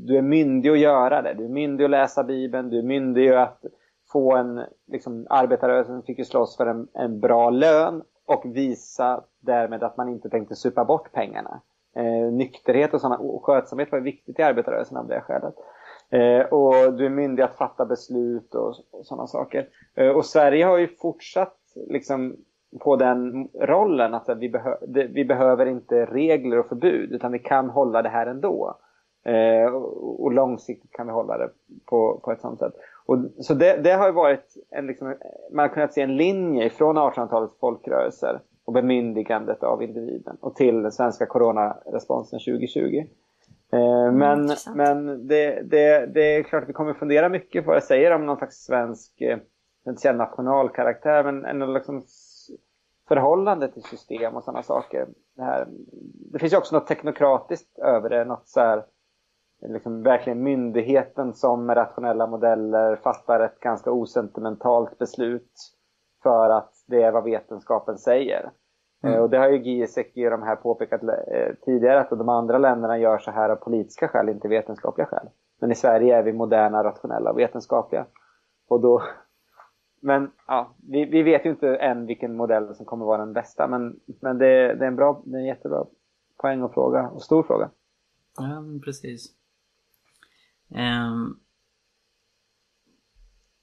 du 0.06 0.18
är 0.18 0.22
myndig 0.22 0.70
att 0.70 0.80
göra 0.80 1.22
det. 1.22 1.34
Du 1.34 1.46
är 1.46 1.50
myndig 1.50 1.84
att 1.84 1.90
läsa 1.90 2.24
Bibeln, 2.24 2.70
du 2.70 2.80
är 2.80 2.84
myndig 2.84 3.30
att 3.34 3.66
få 4.12 4.36
en, 4.36 4.62
liksom 4.88 5.28
arbetarrörelsen 5.30 6.04
fick 6.04 6.20
ju 6.20 6.26
slåss 6.26 6.58
för 6.58 6.66
en, 6.66 6.88
en 6.94 7.20
bra 7.20 7.50
lön 7.50 8.04
och 8.26 8.46
visa 8.46 9.24
därmed 9.40 9.84
att 9.84 9.98
man 9.98 10.10
inte 10.10 10.30
tänkte 10.30 10.56
supa 10.56 10.86
bort 10.86 11.12
pengarna. 11.12 11.62
Eh, 11.96 12.34
nykterhet 12.34 12.94
och, 12.94 13.02
såna, 13.02 13.18
och 13.18 13.46
skötsamhet 13.46 13.92
var 13.92 14.00
viktigt 14.00 14.40
i 14.40 14.44
arbetarrörelsen 14.44 14.98
av 14.98 15.08
det 15.08 15.22
skälet. 15.22 15.56
Eh, 16.10 16.46
och 16.46 16.94
du 16.94 17.06
är 17.06 17.10
myndig 17.10 17.44
att 17.44 17.58
fatta 17.58 17.86
beslut 17.86 18.56
och, 18.56 18.76
och 18.92 19.06
sådana 19.06 19.28
saker. 19.28 19.68
Eh, 19.96 20.10
och 20.10 20.26
Sverige 20.26 20.66
har 20.66 20.78
ju 20.78 20.88
fortsatt 20.88 21.58
liksom 21.88 22.36
på 22.80 22.96
den 22.96 23.48
rollen 23.62 24.14
att 24.14 24.30
vi, 24.38 24.50
behö 24.50 24.76
vi 25.14 25.26
behöver 25.26 25.66
inte 25.66 26.06
regler 26.06 26.60
och 26.60 26.66
förbud 26.66 27.12
utan 27.12 27.32
vi 27.32 27.40
kan 27.40 27.70
hålla 27.70 28.02
det 28.02 28.10
här 28.10 28.28
ändå. 28.28 28.78
Eh, 29.26 29.74
och, 29.74 30.24
och 30.24 30.32
långsiktigt 30.32 30.92
kan 30.92 31.08
vi 31.08 31.14
hålla 31.14 31.38
det 31.38 31.50
på, 31.86 32.22
på 32.24 32.32
ett 32.32 32.42
sådant 32.42 32.60
sätt. 32.60 32.74
Och, 33.06 33.18
så 33.40 33.54
det, 33.54 33.78
det 33.78 33.94
har 33.94 34.08
ju 34.08 34.14
varit 34.14 34.54
en, 34.70 34.88
liksom, 34.88 35.16
man 35.52 35.64
har 35.68 35.74
kunnat 35.74 35.94
se 35.94 36.02
en 36.02 36.18
linje 36.18 36.70
från 36.70 36.98
1800-talets 36.98 37.60
folkrörelser 37.60 38.42
och 38.66 38.74
bemyndigandet 38.74 39.64
av 39.64 39.84
individen 39.84 40.38
och 40.42 40.56
till 40.56 40.82
den 40.82 40.92
svenska 40.92 41.26
coronaresponsen 41.26 42.40
2020. 42.40 43.06
Eh, 43.74 44.06
mm, 44.08 44.18
men 44.18 44.56
men 44.76 45.28
det, 45.28 45.62
det, 45.62 46.06
det 46.06 46.36
är 46.36 46.44
klart 46.44 46.64
att 46.64 46.70
vi 46.70 46.74
kommer 46.74 46.94
fundera 46.94 47.30
mycket 47.30 47.64
på 47.64 47.68
vad 47.68 47.76
jag 47.76 47.84
säger 47.84 48.12
om 48.12 48.26
någon 48.26 48.38
slags 48.38 48.66
svensk, 48.66 49.22
eh, 49.22 49.38
inte 49.88 50.02
säga 50.02 50.14
nationalkaraktär, 50.14 51.24
men 51.24 51.46
en 51.46 51.74
liksom 51.74 52.04
förhållande 53.08 53.68
till 53.68 53.84
system 53.84 54.36
och 54.36 54.44
sådana 54.44 54.64
saker. 54.64 55.08
Det, 55.36 55.44
här, 55.44 55.68
det 56.32 56.40
finns 56.40 56.54
ju 56.54 56.58
också 56.58 56.76
något 56.76 56.88
teknokratiskt 56.88 57.80
över 57.80 58.10
det, 58.10 58.26
något 58.26 58.48
så 58.48 58.60
här, 58.60 58.84
liksom 59.68 60.04
verkligen 60.04 60.44
myndigheten 60.44 61.34
som 61.34 61.66
med 61.66 61.78
rationella 61.78 62.28
modeller 62.28 62.96
fattar 62.96 63.40
ett 63.40 63.60
ganska 63.60 63.92
osentimentalt 63.92 64.98
beslut 64.98 65.52
för 66.24 66.50
att 66.50 66.74
det 66.88 67.02
är 67.02 67.12
vad 67.12 67.24
vetenskapen 67.24 67.98
säger. 67.98 68.52
Mm. 69.04 69.22
Och 69.22 69.30
det 69.30 69.38
har 69.38 69.50
ju 69.50 69.58
Giesecke 69.58 70.26
och 70.26 70.32
de 70.32 70.44
här 70.44 70.56
påpekat 70.56 71.04
eh, 71.04 71.54
tidigare 71.66 72.00
att 72.00 72.10
de 72.10 72.30
andra 72.30 72.58
länderna 72.58 72.98
gör 72.98 73.18
så 73.18 73.32
här 73.32 73.50
av 73.50 73.56
politiska 73.56 74.08
skäl, 74.08 74.30
inte 74.30 74.48
vetenskapliga 74.48 75.08
skäl. 75.08 75.30
Men 75.62 75.72
i 75.72 75.76
Sverige 75.76 76.18
är 76.18 76.24
vi 76.24 76.34
moderna, 76.34 76.84
rationella 76.84 77.32
och 77.32 77.40
vetenskapliga. 77.40 78.06
Och 78.68 78.82
då... 78.82 79.02
Men 80.02 80.32
ja, 80.48 80.76
vi, 80.90 81.06
vi 81.06 81.24
vet 81.24 81.46
ju 81.46 81.50
inte 81.50 81.76
än 81.76 82.06
vilken 82.06 82.36
modell 82.36 82.76
som 82.76 82.86
kommer 82.86 83.06
vara 83.06 83.18
den 83.18 83.34
bästa. 83.34 83.68
Men, 83.68 84.00
men 84.22 84.38
det, 84.38 84.76
det 84.76 84.86
är 84.86 84.88
en 84.88 84.96
bra, 84.96 85.22
det 85.26 85.38
är 85.38 85.40
en 85.40 85.46
jättebra 85.46 85.86
poäng 86.38 86.62
och 86.62 86.74
fråga, 86.74 87.10
och 87.10 87.22
stor 87.22 87.44
fråga. 87.44 87.70
Ja, 88.38 88.64
precis. 88.86 89.43
Um, 90.76 91.40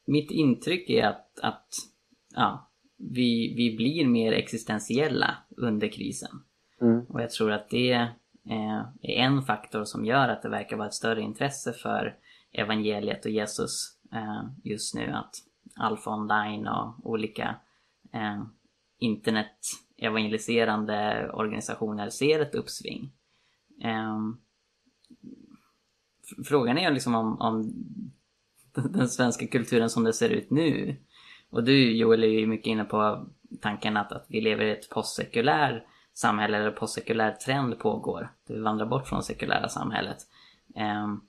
mitt 0.07 0.31
intryck 0.31 0.91
är 0.91 1.07
att, 1.07 1.41
att 1.43 1.69
ja, 2.35 2.71
vi, 2.97 3.55
vi 3.57 3.77
blir 3.77 4.07
mer 4.07 4.33
existentiella 4.33 5.37
under 5.57 5.89
krisen. 5.89 6.43
Mm. 6.81 7.07
Och 7.07 7.21
jag 7.21 7.31
tror 7.31 7.53
att 7.53 7.71
det 7.71 7.93
är 7.93 8.13
en 9.03 9.43
faktor 9.43 9.85
som 9.85 10.05
gör 10.05 10.29
att 10.29 10.43
det 10.43 10.49
verkar 10.49 10.77
vara 10.77 10.89
ett 10.89 10.95
större 10.95 11.23
intresse 11.23 11.73
för 11.73 12.17
evangeliet 12.53 13.25
och 13.25 13.31
Jesus 13.31 13.99
eh, 14.13 14.43
just 14.65 14.95
nu. 14.95 15.11
Att 15.11 15.35
Alfa 15.77 16.11
Online 16.11 16.69
och 16.69 17.11
olika 17.11 17.57
eh, 18.13 18.43
internet 18.99 19.57
evangeliserande 19.97 21.31
organisationer 21.33 22.09
ser 22.09 22.41
ett 22.41 22.55
uppsving. 22.55 23.13
Eh, 23.83 24.19
frågan 26.45 26.79
är 26.79 26.91
liksom 26.91 27.15
om, 27.15 27.41
om 27.41 27.73
den 28.73 29.09
svenska 29.09 29.47
kulturen 29.47 29.91
som 29.91 30.05
det 30.05 30.13
ser 30.13 30.29
ut 30.29 30.51
nu. 30.51 30.97
Och 31.51 31.65
du 31.65 31.97
Joel 31.97 32.25
är 32.25 32.29
ju 32.29 32.47
mycket 32.47 32.67
inne 32.67 32.85
på 32.85 33.27
tanken 33.61 33.97
att, 33.97 34.13
att 34.13 34.27
vi 34.29 34.41
lever 34.41 34.65
i 34.65 34.71
ett 34.71 34.91
postsekulär 34.91 35.85
samhälle 36.15 36.57
eller 36.57 36.71
postsekulär 36.71 37.33
trend 37.33 37.79
pågår. 37.79 38.33
Du 38.47 38.63
vandrar 38.63 38.87
bort 38.87 39.07
från 39.07 39.19
det 39.19 39.25
sekulära 39.25 39.69
samhället. 39.69 40.19
Um, 41.05 41.25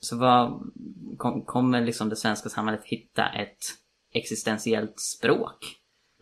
så 0.00 0.18
vad 0.18 0.72
kom, 1.16 1.42
kommer 1.44 1.80
liksom 1.80 2.08
det 2.08 2.16
svenska 2.16 2.48
samhället 2.48 2.84
hitta 2.84 3.28
ett 3.28 3.58
existentiellt 4.12 5.00
språk? 5.00 5.56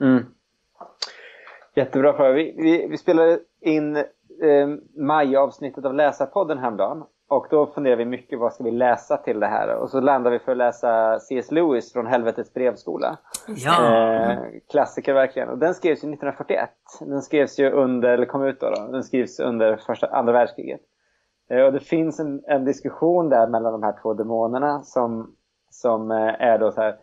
Mm. 0.00 0.24
Jättebra 1.74 2.16
fråga. 2.16 2.32
Vi, 2.32 2.54
vi, 2.56 2.86
vi 2.86 2.98
spelade 2.98 3.40
in 3.60 3.96
eh, 3.96 4.68
majavsnittet 4.96 5.84
av 5.84 5.94
Läsarpodden 5.94 6.58
häromdagen. 6.58 7.04
Och 7.32 7.46
då 7.50 7.66
funderar 7.66 7.96
vi 7.96 8.04
mycket, 8.04 8.38
vad 8.38 8.52
ska 8.52 8.64
vi 8.64 8.70
läsa 8.70 9.16
till 9.16 9.40
det 9.40 9.46
här? 9.46 9.76
Och 9.76 9.90
så 9.90 10.00
landar 10.00 10.30
vi 10.30 10.38
för 10.38 10.52
att 10.52 10.58
läsa 10.58 11.20
C.S. 11.20 11.50
Lewis 11.50 11.92
från 11.92 12.06
Helvetets 12.06 12.54
brevskola. 12.54 13.18
Ja. 13.46 13.94
Eh, 14.32 14.38
klassiker 14.70 15.14
verkligen. 15.14 15.48
Och 15.48 15.58
den 15.58 15.74
skrevs 15.74 15.98
ju 15.98 16.08
1941. 16.08 16.70
Den 17.00 17.22
skrevs 17.22 17.58
ju 17.58 17.70
under, 17.70 18.08
eller 18.08 18.26
kom 18.26 18.44
ut 18.44 18.60
då, 18.60 18.70
då. 18.70 18.92
Den 18.92 19.02
skrevs 19.02 19.40
under 19.40 19.76
första, 19.76 20.06
andra 20.06 20.32
världskriget. 20.32 20.80
Eh, 21.50 21.60
och 21.60 21.72
det 21.72 21.80
finns 21.80 22.20
en, 22.20 22.42
en, 22.46 22.64
diskussion 22.64 23.28
där 23.28 23.46
mellan 23.46 23.72
de 23.72 23.82
här 23.82 23.94
två 24.02 24.14
demonerna 24.14 24.82
som, 24.82 25.34
som 25.70 26.10
eh, 26.10 26.42
är 26.42 26.58
då 26.58 26.72
så 26.72 26.80
här 26.80 26.96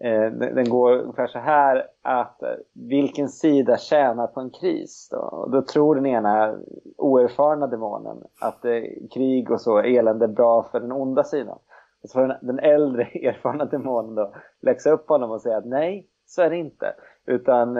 Eh, 0.00 0.30
den 0.30 0.68
går 0.68 0.92
ungefär 0.92 1.26
så 1.26 1.38
här 1.38 1.86
att 2.02 2.42
eh, 2.42 2.48
vilken 2.74 3.28
sida 3.28 3.76
tjänar 3.76 4.26
på 4.26 4.40
en 4.40 4.50
kris? 4.50 5.08
Då, 5.10 5.48
då 5.52 5.62
tror 5.62 5.94
den 5.94 6.06
ena 6.06 6.54
oerfarna 6.96 7.66
demonen 7.66 8.16
att 8.40 8.64
eh, 8.64 8.82
krig 9.14 9.50
och 9.50 9.60
så 9.60 9.78
elände 9.78 10.24
är 10.24 10.28
bra 10.28 10.62
för 10.62 10.80
den 10.80 10.92
onda 10.92 11.24
sidan. 11.24 11.58
Och 12.02 12.08
så 12.08 12.18
får 12.18 12.28
den, 12.28 12.36
den 12.40 12.58
äldre 12.58 13.02
erfarna 13.14 13.64
demonen 13.64 14.14
då 14.14 14.32
läxa 14.62 14.90
upp 14.90 15.08
honom 15.08 15.30
och 15.30 15.40
säga 15.40 15.56
att 15.56 15.66
nej, 15.66 16.08
så 16.26 16.42
är 16.42 16.50
det 16.50 16.56
inte. 16.56 16.94
Utan 17.26 17.74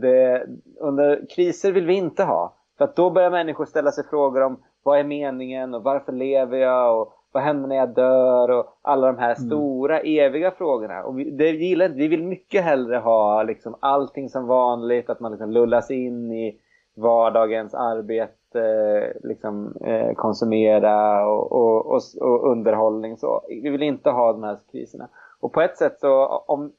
det, 0.00 0.46
under 0.80 1.26
kriser 1.34 1.72
vill 1.72 1.86
vi 1.86 1.94
inte 1.94 2.24
ha. 2.24 2.56
För 2.78 2.84
att 2.84 2.96
då 2.96 3.10
börjar 3.10 3.30
människor 3.30 3.64
ställa 3.64 3.90
sig 3.90 4.04
frågor 4.04 4.42
om 4.42 4.60
vad 4.82 4.98
är 4.98 5.04
meningen 5.04 5.74
och 5.74 5.82
varför 5.82 6.12
lever 6.12 6.58
jag 6.58 7.00
och 7.00 7.12
vad 7.32 7.42
händer 7.42 7.68
när 7.68 7.76
jag 7.76 7.94
dör 7.94 8.50
och 8.50 8.78
alla 8.82 9.06
de 9.06 9.18
här 9.18 9.34
mm. 9.38 9.48
stora 9.48 10.00
eviga 10.00 10.50
frågorna. 10.50 11.02
Och 11.02 11.18
vi, 11.18 11.30
det 11.30 11.50
gillar 11.50 11.88
Vi 11.88 12.08
vill 12.08 12.22
mycket 12.22 12.64
hellre 12.64 12.96
ha 12.96 13.42
liksom 13.42 13.76
allting 13.80 14.28
som 14.28 14.46
vanligt, 14.46 15.10
att 15.10 15.20
man 15.20 15.32
liksom 15.32 15.50
lullas 15.50 15.90
in 15.90 16.32
i 16.32 16.60
vardagens 16.96 17.74
arbete, 17.74 19.12
liksom, 19.22 19.76
eh, 19.80 20.14
konsumera 20.14 21.26
och, 21.26 21.52
och, 21.52 21.86
och, 21.86 22.00
och, 22.20 22.50
underhållning. 22.50 23.16
Så. 23.16 23.42
Vi 23.48 23.70
vill 23.70 23.82
inte 23.82 24.10
ha 24.10 24.32
de 24.32 24.42
här 24.42 24.58
kriserna. 24.72 25.08
Och 25.40 25.52
på 25.52 25.60
ett 25.60 25.76
sätt 25.76 26.00
så, 26.00 26.26
om, 26.26 26.72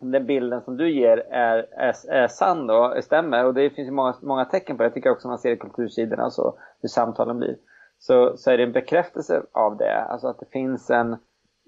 om 0.00 0.10
den 0.10 0.26
bilden 0.26 0.60
som 0.60 0.76
du 0.76 0.90
ger 0.90 1.16
är, 1.30 1.66
är, 1.70 1.94
är 2.08 2.28
sann 2.28 2.66
då, 2.66 2.94
stämmer, 3.00 3.46
och 3.46 3.54
det 3.54 3.70
finns 3.70 3.88
ju 3.88 3.92
många, 3.92 4.14
många 4.22 4.44
tecken 4.44 4.76
på 4.76 4.82
det, 4.82 4.86
jag 4.86 4.94
tycker 4.94 5.10
också 5.10 5.28
man 5.28 5.38
ser 5.38 5.52
i 5.52 5.56
kultursidorna 5.56 6.24
och 6.24 6.32
så, 6.32 6.54
hur 6.80 6.88
samtalen 6.88 7.38
blir 7.38 7.56
så, 8.00 8.36
så 8.36 8.50
är 8.50 8.56
det 8.56 8.62
en 8.62 8.72
bekräftelse 8.72 9.42
av 9.52 9.76
det. 9.76 10.02
Alltså 10.02 10.28
att 10.28 10.40
det 10.40 10.50
finns 10.52 10.90
en... 10.90 11.12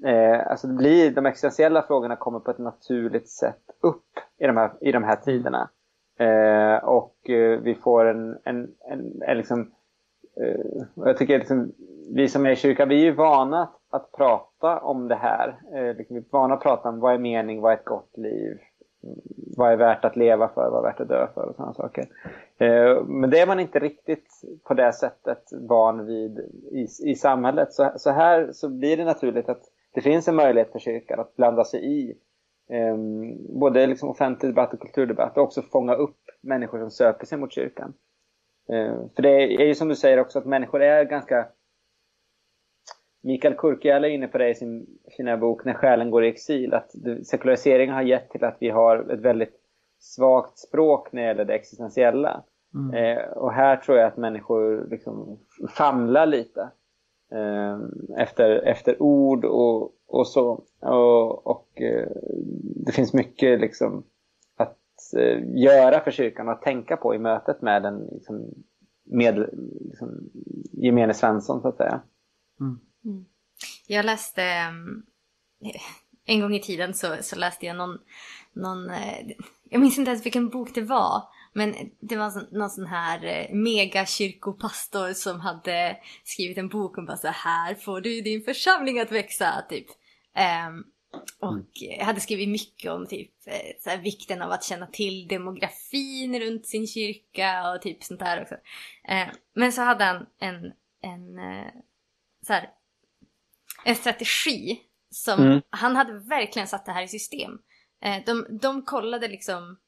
Eh, 0.05 0.51
alltså 0.51 0.67
det 0.67 0.75
blir, 0.75 1.11
de 1.11 1.27
existentiella 1.27 1.83
frågorna 1.83 2.17
kommer 2.17 2.41
på 2.41 2.51
ett 2.51 2.59
naturligt 2.59 3.29
sätt 3.29 3.63
upp 3.81 4.05
i 4.39 4.47
de 4.47 4.57
här, 4.57 4.71
i 4.81 4.93
de 4.93 5.05
här 5.05 5.17
tiderna. 5.17 5.71
Eh, 6.19 6.85
och 6.85 7.31
eh, 7.31 7.61
vi 7.61 7.75
får 7.75 8.05
en, 8.05 8.39
en, 8.45 8.75
en, 8.91 9.23
en 9.23 9.37
liksom... 9.37 9.71
Eh, 10.41 10.83
jag 10.95 11.17
tycker 11.17 11.39
liksom, 11.39 11.73
vi 12.15 12.29
som 12.29 12.47
är 12.47 12.51
i 12.51 12.57
kyrkan, 12.57 12.89
vi 12.89 13.01
är 13.01 13.05
ju 13.05 13.15
vana 13.15 13.63
att, 13.63 13.79
att 13.91 14.13
prata 14.13 14.81
om 14.81 15.09
det 15.09 15.15
här. 15.15 15.61
Eh, 15.75 15.97
liksom, 15.97 16.17
vi 16.17 16.23
är 16.23 16.27
vana 16.31 16.55
att 16.55 16.63
prata 16.63 16.89
om 16.89 17.01
vad 17.01 17.15
är 17.15 17.19
mening, 17.19 17.61
vad 17.61 17.73
är 17.73 17.77
ett 17.77 17.85
gott 17.85 18.17
liv? 18.17 18.59
vad 19.57 19.73
är 19.73 19.77
värt 19.77 20.05
att 20.05 20.17
leva 20.17 20.49
för, 20.49 20.71
vad 20.71 20.79
är 20.79 20.91
värt 20.91 21.01
att 21.01 21.09
dö 21.09 21.27
för 21.35 21.49
och 21.49 21.57
sådana 21.57 21.75
saker. 21.75 22.07
Eh, 22.63 23.05
men 23.05 23.31
det 23.31 23.39
är 23.39 23.47
man 23.47 23.61
inte 23.61 23.79
riktigt 23.79 24.27
på 24.65 24.75
det 24.75 24.93
sättet 24.93 25.43
van 25.53 26.07
vid 26.07 26.39
i, 26.73 26.87
i 27.11 27.15
samhället. 27.15 27.73
Så, 27.73 27.93
så 27.97 28.11
här 28.11 28.53
så 28.53 28.69
blir 28.69 28.97
det 28.97 29.05
naturligt 29.05 29.49
att 29.49 29.63
det 29.95 30.01
finns 30.01 30.29
en 30.29 30.37
möjlighet 30.37 30.73
för 30.73 30.79
kyrkan 30.79 31.21
att 31.21 31.37
blanda 31.37 31.65
sig 31.65 31.85
i 31.85 32.11
eh, 32.71 32.97
både 33.61 33.87
liksom 33.87 34.09
offentlig 34.09 34.51
debatt 34.51 34.75
och 34.75 34.81
kulturdebatt 34.81 35.37
och 35.37 35.43
också 35.43 35.63
fånga 35.63 35.95
upp 35.95 36.19
människor 36.41 36.79
som 36.79 36.91
söker 36.91 37.27
sig 37.27 37.39
mot 37.39 37.53
kyrkan. 37.53 37.95
Eh, 38.73 38.97
för 39.17 39.23
det 39.23 39.63
är 39.63 39.67
ju 39.67 39.75
som 39.75 39.89
du 39.89 39.97
säger 39.97 40.21
också 40.21 40.39
att 40.39 40.47
människor 40.47 40.83
är 40.83 41.05
ganska 41.05 41.49
Mikael 43.23 43.55
Kurkiala 43.55 44.09
är 44.09 44.13
inne 44.13 44.29
på 44.29 44.39
det 44.39 44.49
i 44.49 44.55
sin 44.55 44.87
fina 45.17 45.37
bok 45.37 45.65
När 45.65 45.75
själen 45.75 46.11
går 46.11 46.25
i 46.25 46.29
exil. 46.29 46.75
Att 46.75 46.91
sekulariseringen 47.27 47.95
har 47.95 48.03
gett 48.03 48.31
till 48.31 48.45
att 48.45 48.57
vi 48.61 48.71
har 48.71 49.13
ett 49.13 49.21
väldigt 49.21 49.61
svagt 49.99 50.59
språk 50.59 51.13
när 51.13 51.23
det 51.23 51.29
gäller 51.29 51.45
det 51.45 51.55
existentiella. 51.55 52.45
Mm. 52.75 52.95
Eh, 52.95 53.25
och 53.25 53.53
här 53.53 53.77
tror 53.77 53.99
jag 53.99 54.07
att 54.07 54.17
människor 54.17 54.89
liksom 54.91 55.39
famlar 55.69 56.27
lite. 56.27 56.71
Eh, 57.33 57.79
efter, 58.19 58.51
efter 58.51 59.03
ord 59.03 59.45
och, 59.45 59.95
och 60.07 60.29
så. 60.29 60.65
Och, 60.81 61.47
och 61.47 61.81
eh, 61.81 62.09
det 62.87 62.93
finns 62.93 63.13
mycket 63.13 63.61
liksom 63.61 64.05
att 64.57 64.79
eh, 65.17 65.63
göra 65.63 66.01
för 66.01 66.11
kyrkan 66.11 66.49
och 66.49 66.55
att 66.55 66.63
tänka 66.63 66.97
på 66.97 67.15
i 67.15 67.19
mötet 67.19 67.63
med 67.63 67.83
den 67.83 68.09
liksom, 68.13 68.55
med 69.05 69.39
liksom, 69.81 70.31
gemene 70.73 71.15
Svensson 71.15 71.63
så 71.63 71.69
att 71.69 71.77
säga. 71.77 72.03
Mm. 72.61 72.81
Mm. 73.05 73.25
Jag 73.87 74.05
läste, 74.05 74.43
mm, 74.43 75.03
en 76.25 76.41
gång 76.41 76.55
i 76.55 76.61
tiden 76.61 76.95
så, 76.95 77.17
så 77.21 77.37
läste 77.37 77.67
jag 77.67 77.77
någon, 77.77 77.99
någon, 78.53 78.91
eh, 78.91 79.31
jag 79.71 79.81
minns 79.81 79.99
inte 79.99 80.11
ens 80.11 80.27
vilken 80.27 80.49
bok 80.49 80.75
det 80.75 80.83
var, 80.83 81.23
men 81.53 81.75
det 82.01 82.17
var 82.17 82.57
någon 82.59 82.71
sån 82.71 82.87
här 82.87 83.25
eh, 83.25 83.55
megakyrkopastor 83.55 85.13
som 85.13 85.41
hade 85.41 85.97
skrivit 86.25 86.59
en 86.59 86.69
bok 86.69 86.99
om 86.99 87.07
bara 87.07 87.17
så 87.17 87.29
här 87.29 87.75
får 87.75 88.01
du 88.01 88.21
din 88.21 88.43
församling 88.43 89.01
att 89.01 89.13
växa, 89.13 89.65
typ. 89.69 89.87
Um, 90.69 90.85
och 91.41 91.69
jag 91.73 92.05
hade 92.05 92.21
skrivit 92.21 92.49
mycket 92.49 92.91
om 92.91 93.07
typ 93.07 93.31
eh, 93.47 93.81
så 93.81 93.91
här, 93.91 93.99
vikten 93.99 94.43
av 94.43 94.51
att 94.51 94.65
känna 94.65 94.87
till 94.87 95.29
demografin 95.29 96.41
runt 96.41 96.67
sin 96.67 96.87
kyrka 96.87 97.73
och 97.73 97.83
typ 97.83 98.03
sånt 98.05 98.21
där 98.21 98.43
också. 98.43 98.55
Uh, 98.55 99.35
men 99.55 99.73
så 99.73 99.83
hade 99.83 100.05
han 100.05 100.27
en, 100.39 100.73
en 101.03 101.39
uh, 101.39 101.71
så 102.47 102.53
här, 102.53 102.71
en 103.85 103.97
strategi 103.97 104.81
som 105.11 105.41
mm. 105.41 105.63
han 105.71 105.97
hade 105.97 106.19
verkligen 106.19 106.69
satt 106.69 106.87
det 106.87 106.93
här 106.93 107.03
i 107.03 107.09
system. 107.09 107.59
Eh, 108.05 108.25
de, 108.27 108.47
de 108.61 108.85
kollade 108.85 109.29
liksom 109.29 109.79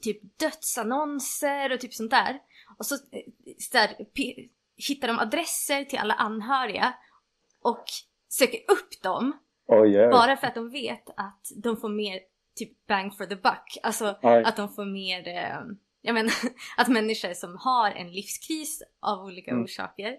typ 0.00 0.38
dödsannonser 0.38 1.72
och 1.72 1.80
typ 1.80 1.94
sånt 1.94 2.10
där. 2.10 2.38
Och 2.78 2.86
så, 2.86 2.94
eh, 2.94 3.22
så 3.58 3.76
där, 3.76 3.96
hittar 4.88 5.08
de 5.08 5.18
adresser 5.18 5.84
till 5.84 5.98
alla 5.98 6.14
anhöriga 6.14 6.94
och 7.62 7.84
söker 8.28 8.58
upp 8.68 9.02
dem. 9.02 9.38
Oh, 9.66 9.88
yeah. 9.88 10.10
Bara 10.10 10.36
för 10.36 10.46
att 10.46 10.54
de 10.54 10.70
vet 10.70 11.10
att 11.16 11.46
de 11.62 11.76
får 11.76 11.88
mer 11.88 12.20
typ 12.56 12.86
bang 12.86 13.16
for 13.16 13.26
the 13.26 13.36
buck. 13.36 13.78
Alltså 13.82 14.18
Oj. 14.22 14.42
att 14.44 14.56
de 14.56 14.68
får 14.68 14.84
mer, 14.84 15.28
eh, 15.28 15.60
jag 16.00 16.14
menar 16.14 16.32
att 16.76 16.88
människor 16.88 17.34
som 17.34 17.56
har 17.56 17.90
en 17.90 18.12
livskris 18.12 18.82
av 19.00 19.24
olika 19.24 19.50
mm. 19.50 19.64
orsaker 19.64 20.16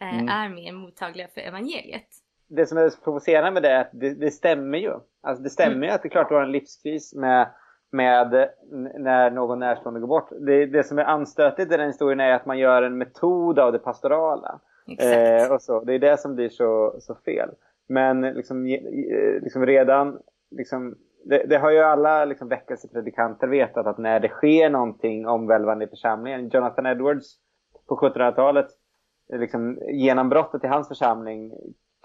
eh, 0.00 0.14
mm. 0.14 0.28
är 0.28 0.48
mer 0.48 0.72
mottagliga 0.72 1.28
för 1.28 1.40
evangeliet 1.40 2.08
det 2.50 2.66
som 2.66 2.78
är 2.78 2.88
så 2.88 3.00
provocerande 3.00 3.50
med 3.50 3.62
det 3.62 3.68
är 3.68 3.80
att 3.80 3.90
det, 3.92 4.14
det 4.14 4.30
stämmer 4.30 4.78
ju. 4.78 4.92
Alltså 5.22 5.42
det 5.42 5.50
stämmer 5.50 5.86
ju 5.86 5.92
att 5.92 6.02
det 6.02 6.08
är 6.08 6.10
klart 6.10 6.28
du 6.28 6.34
har 6.34 6.42
en 6.42 6.52
livskris 6.52 7.14
med 7.14 7.50
med 7.92 8.50
när 8.94 9.30
någon 9.30 9.58
närstående 9.58 10.00
går 10.00 10.08
bort. 10.08 10.28
Det, 10.40 10.66
det 10.66 10.84
som 10.84 10.98
är 10.98 11.04
anstötigt 11.04 11.72
i 11.72 11.76
den 11.76 11.86
historien 11.86 12.20
är 12.20 12.32
att 12.32 12.46
man 12.46 12.58
gör 12.58 12.82
en 12.82 12.98
metod 12.98 13.58
av 13.58 13.72
det 13.72 13.78
pastorala. 13.78 14.60
Eh, 14.98 15.52
och 15.52 15.62
så. 15.62 15.80
Det 15.80 15.94
är 15.94 15.98
det 15.98 16.20
som 16.20 16.34
blir 16.34 16.48
så, 16.48 16.96
så 16.98 17.14
fel. 17.14 17.50
Men 17.88 18.20
liksom, 18.20 18.66
liksom 19.42 19.66
redan, 19.66 20.18
liksom, 20.50 20.96
det, 21.24 21.46
det, 21.48 21.56
har 21.56 21.70
ju 21.70 21.78
alla 21.78 22.24
liksom, 22.24 22.48
väckelsepredikanter 22.48 23.46
vetat 23.46 23.86
att 23.86 23.98
när 23.98 24.20
det 24.20 24.28
sker 24.28 24.70
någonting 24.70 25.26
omvälvande 25.26 25.84
i 25.84 25.88
församlingen. 25.88 26.48
Jonathan 26.48 26.86
Edwards 26.86 27.36
på 27.88 27.96
1700-talet, 27.96 28.66
liksom, 29.32 29.78
genombrottet 29.92 30.64
i 30.64 30.66
hans 30.66 30.88
församling 30.88 31.52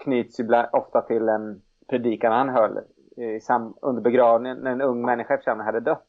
knyts 0.04 0.40
ju 0.40 0.46
ofta 0.72 1.00
till 1.00 1.28
en 1.28 1.62
predikan 1.88 2.32
han 2.32 2.48
höll 2.48 2.78
under 3.82 4.02
begravningen 4.02 4.58
när 4.58 4.70
en 4.70 4.80
ung 4.80 5.02
människa 5.02 5.34
i 5.34 5.36
församlingen 5.36 5.66
hade 5.66 5.80
dött. 5.80 6.06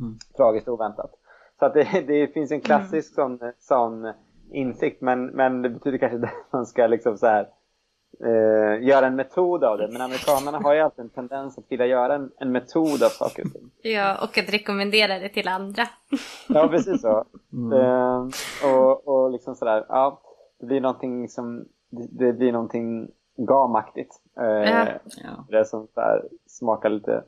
Mm. 0.00 0.18
Tragiskt 0.36 0.68
oväntat. 0.68 1.10
Så 1.58 1.66
att 1.66 1.74
det, 1.74 2.04
det 2.06 2.26
finns 2.26 2.52
en 2.52 2.60
klassisk 2.60 3.18
mm. 3.18 3.38
sån, 3.38 3.52
sån 3.58 4.12
insikt 4.50 5.00
men, 5.00 5.26
men 5.26 5.62
det 5.62 5.68
betyder 5.68 5.98
kanske 5.98 6.16
inte 6.16 6.28
att 6.28 6.52
man 6.52 6.66
ska 6.66 6.86
liksom 6.86 7.18
så 7.18 7.26
här, 7.26 7.48
eh, 8.20 8.82
göra 8.88 9.06
en 9.06 9.16
metod 9.16 9.64
av 9.64 9.78
det. 9.78 9.88
Men 9.92 10.02
amerikanerna 10.02 10.58
har 10.58 10.74
ju 10.74 10.80
alltid 10.80 11.04
en 11.04 11.10
tendens 11.10 11.58
att 11.58 11.64
vilja 11.68 11.86
göra 11.86 12.14
en, 12.14 12.30
en 12.38 12.52
metod 12.52 13.02
av 13.02 13.08
saker 13.08 13.44
och 13.44 13.52
ting. 13.52 13.70
Ja, 13.82 14.18
och 14.22 14.38
att 14.38 14.52
rekommendera 14.52 15.18
det 15.18 15.28
till 15.28 15.48
andra. 15.48 15.82
ja, 16.48 16.68
precis 16.68 17.00
så. 17.02 17.24
Mm. 17.52 17.72
Eh, 17.72 18.28
och, 18.72 19.08
och 19.08 19.30
liksom 19.30 19.54
sådär, 19.54 19.86
ja, 19.88 20.20
det 20.60 20.66
blir 20.66 20.80
någonting 20.80 21.28
som, 21.28 21.68
det, 21.90 22.26
det 22.26 22.32
blir 22.32 22.52
någonting 22.52 23.10
gamaktigt. 23.36 24.14
Eh, 24.40 24.88
ja. 25.22 25.46
Det 25.48 25.64
som 25.64 25.86
så 25.94 26.22
smakar 26.46 26.88
lite 26.88 27.24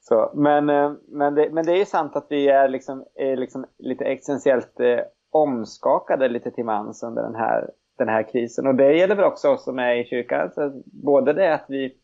så. 0.00 0.30
Men, 0.34 0.70
eh, 0.70 0.92
men, 1.08 1.34
det, 1.34 1.50
men 1.50 1.66
det 1.66 1.72
är 1.72 1.76
ju 1.76 1.84
sant 1.84 2.16
att 2.16 2.26
vi 2.30 2.48
är, 2.48 2.68
liksom, 2.68 3.04
är 3.14 3.36
liksom 3.36 3.66
lite 3.78 4.04
existentiellt 4.04 4.80
eh, 4.80 5.00
omskakade 5.30 6.28
lite 6.28 6.50
till 6.50 6.64
mans 6.64 7.02
under 7.02 7.22
den 7.22 7.34
här, 7.34 7.70
den 7.98 8.08
här 8.08 8.22
krisen. 8.22 8.66
Och 8.66 8.74
det 8.74 8.92
gäller 8.92 9.16
väl 9.16 9.24
också 9.24 9.48
oss 9.48 9.64
som 9.64 9.78
är 9.78 9.94
i 9.94 10.04
kyrkan. 10.04 10.40
Alltså, 10.40 10.72
både 10.84 11.32
det 11.32 11.54
att, 11.54 11.64
vi, 11.68 11.96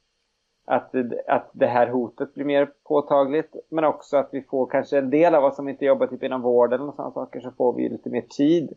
att, 0.66 0.94
att 1.28 1.50
det 1.52 1.66
här 1.66 1.86
hotet 1.86 2.34
blir 2.34 2.44
mer 2.44 2.70
påtagligt 2.84 3.56
men 3.70 3.84
också 3.84 4.16
att 4.16 4.28
vi 4.32 4.42
får 4.42 4.66
kanske 4.66 4.98
en 4.98 5.10
del 5.10 5.34
av 5.34 5.44
oss 5.44 5.56
som 5.56 5.68
inte 5.68 5.84
jobbar 5.84 6.06
typ 6.06 6.22
inom 6.22 6.42
vården 6.42 6.80
och 6.80 6.94
sådana 6.94 7.14
saker 7.14 7.40
så 7.40 7.50
får 7.50 7.76
vi 7.76 7.88
lite 7.88 8.10
mer 8.10 8.24
tid 8.36 8.72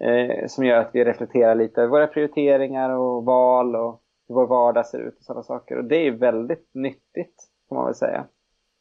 eh, 0.00 0.46
som 0.46 0.64
gör 0.64 0.76
att 0.76 0.90
vi 0.92 1.04
reflekterar 1.04 1.54
lite 1.54 1.80
över 1.80 1.90
våra 1.90 2.06
prioriteringar 2.06 2.90
och 2.90 3.24
val 3.24 3.76
och 3.76 4.02
hur 4.28 4.34
vår 4.34 4.46
vardag 4.46 4.86
ser 4.86 4.98
ut 4.98 5.18
och 5.18 5.24
sådana 5.24 5.42
saker. 5.42 5.78
Och 5.78 5.84
det 5.84 6.06
är 6.06 6.10
väldigt 6.10 6.70
nyttigt, 6.72 7.50
får 7.68 7.76
man 7.76 7.84
väl 7.84 7.94
säga. 7.94 8.26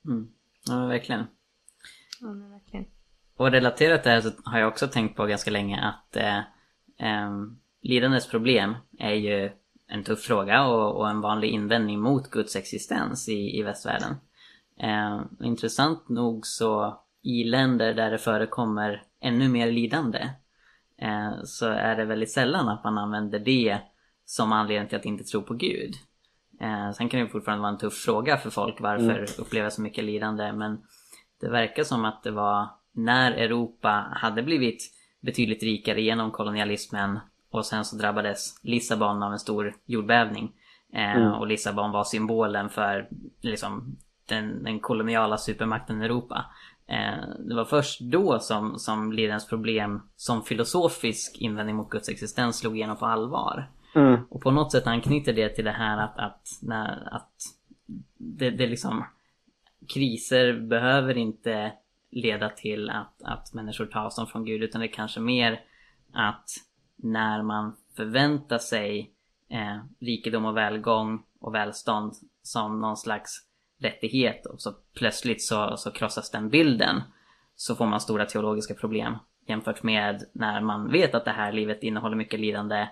Mm. 0.06 0.28
Ja, 0.68 0.86
verkligen. 0.88 1.24
Ja, 2.22 2.28
verkligen. 2.52 2.86
Och 3.38 3.52
relaterat 3.52 4.04
till 4.04 4.10
det 4.10 4.16
här 4.16 4.22
så 4.22 4.30
har 4.44 4.60
jag 4.60 4.68
också 4.68 4.88
tänkt 4.88 5.16
på 5.16 5.26
ganska 5.26 5.52
länge 5.52 5.80
att 5.82 6.16
eh, 6.16 6.38
eh, 7.08 7.32
lidandets 7.82 8.28
problem 8.28 8.76
är 9.00 9.14
ju 9.14 9.52
en 9.88 10.04
tuff 10.04 10.22
fråga 10.22 10.68
och, 10.68 10.98
och, 10.98 11.10
en 11.10 11.22
vanlig 11.22 11.50
invändning 11.50 12.00
mot 12.00 12.30
Guds 12.30 12.56
existens 12.56 13.30
i, 13.30 13.60
i 13.60 13.64
västvärlden. 13.64 14.16
Eh, 14.80 15.22
intressant 15.40 16.10
nog 16.10 16.48
så 16.48 17.00
i 17.22 17.44
länder 17.44 17.94
där 17.94 18.12
det 18.12 18.18
förekommer 18.18 19.04
ännu 19.22 19.50
mer 19.50 19.72
lidande 19.72 20.30
eh, 21.02 21.44
så 21.44 21.66
är 21.66 21.96
det 21.96 22.06
väldigt 22.06 22.32
sällan 22.32 22.70
att 22.70 22.84
man 22.84 22.98
använder 22.98 23.40
det 23.40 23.80
som 24.26 24.52
anledning 24.52 24.90
till 24.90 24.98
att 24.98 25.06
inte 25.06 25.24
tro 25.24 25.42
på 25.42 25.54
Gud. 25.54 25.94
Eh, 26.62 26.92
sen 26.92 27.10
kan 27.10 27.20
det 27.20 27.30
fortfarande 27.30 27.62
vara 27.62 27.72
en 27.72 27.78
tuff 27.78 27.94
fråga 27.94 28.38
för 28.38 28.50
folk 28.50 28.82
varför 28.82 29.10
mm. 29.10 29.26
uppleva 29.40 29.70
så 29.70 29.82
mycket 29.82 30.04
lidande 30.04 30.54
men 30.54 30.82
det 31.42 31.50
verkar 31.50 31.84
som 31.84 32.06
att 32.06 32.24
det 32.24 32.32
var 32.32 32.68
när 32.92 33.32
Europa 33.32 34.06
hade 34.12 34.44
blivit 34.44 34.92
betydligt 35.22 35.64
rikare 35.64 36.02
genom 36.02 36.32
kolonialismen 36.32 37.20
och 37.52 37.66
sen 37.66 37.86
så 37.86 37.96
drabbades 37.96 38.60
Lissabon 38.64 39.24
av 39.24 39.32
en 39.32 39.40
stor 39.40 39.76
jordbävning. 39.86 40.52
Eh, 40.94 41.16
mm. 41.16 41.34
Och 41.34 41.48
Lissabon 41.48 41.92
var 41.92 42.04
symbolen 42.04 42.70
för 42.70 43.10
liksom, 43.42 43.98
den, 44.30 44.64
den 44.64 44.80
koloniala 44.80 45.38
supermakten 45.38 46.02
Europa. 46.02 46.46
Eh, 46.88 47.30
det 47.40 47.56
var 47.56 47.66
först 47.66 48.00
då 48.00 48.40
som, 48.40 48.80
som 48.80 49.12
Lidens 49.12 49.48
problem 49.48 50.02
som 50.16 50.44
filosofisk 50.44 51.38
invändning 51.38 51.76
mot 51.76 51.90
Guds 51.90 52.10
existens 52.10 52.58
slog 52.58 52.78
igenom 52.78 52.98
på 52.98 53.06
allvar. 53.06 53.72
Mm. 53.96 54.20
Och 54.30 54.42
på 54.42 54.52
något 54.52 54.72
sätt 54.72 54.88
anknyter 54.88 55.34
det 55.34 55.50
till 55.50 55.66
det 55.66 55.72
här 55.72 55.98
att, 55.98 56.20
att, 56.20 56.48
när, 56.62 57.14
att 57.14 57.32
det, 58.18 58.50
det 58.50 58.68
liksom 58.68 59.06
kriser 59.88 60.60
behöver 60.60 61.18
inte 61.18 61.72
leda 62.12 62.50
till 62.50 62.90
att, 62.90 63.22
att 63.24 63.54
människor 63.54 63.86
tar 63.86 64.00
avstånd 64.00 64.30
från 64.30 64.46
Gud 64.46 64.64
utan 64.64 64.82
det 64.82 64.88
är 64.88 64.94
kanske 64.94 65.20
mer 65.20 65.62
att 66.14 66.50
när 66.96 67.44
man 67.44 67.76
förväntar 67.96 68.58
sig 68.58 69.12
eh, 69.50 69.78
rikedom 70.00 70.46
och 70.46 70.58
välgång 70.58 71.24
och 71.40 71.56
välstånd 71.56 72.14
som 72.42 72.82
någon 72.82 72.98
slags 72.98 73.49
rättighet 73.80 74.46
och 74.46 74.62
så 74.62 74.72
plötsligt 74.98 75.42
så, 75.42 75.78
så 75.78 75.92
krossas 75.92 76.32
den 76.32 76.50
bilden 76.50 77.02
så 77.56 77.76
får 77.76 77.86
man 77.86 78.00
stora 78.00 78.26
teologiska 78.26 78.74
problem 78.74 79.16
jämfört 79.48 79.84
med 79.84 80.24
när 80.34 80.62
man 80.62 80.92
vet 80.92 81.16
att 81.16 81.26
det 81.26 81.32
här 81.32 81.52
livet 81.52 81.84
innehåller 81.84 82.16
mycket 82.16 82.40
lidande 82.40 82.88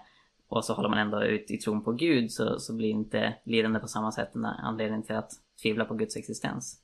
och 0.49 0.65
så 0.65 0.73
håller 0.73 0.89
man 0.89 0.99
ändå 0.99 1.23
ut 1.23 1.51
i 1.51 1.57
tron 1.57 1.83
på 1.83 1.91
Gud 1.91 2.31
så, 2.31 2.59
så 2.59 2.75
blir 2.75 2.89
inte 2.89 3.33
lidande 3.43 3.79
på 3.79 3.87
samma 3.87 4.11
sätt 4.11 4.35
en 4.35 4.45
anledning 4.45 5.03
till 5.03 5.15
att 5.15 5.31
tvivla 5.63 5.85
på 5.85 5.93
Guds 5.93 6.17
existens. 6.17 6.83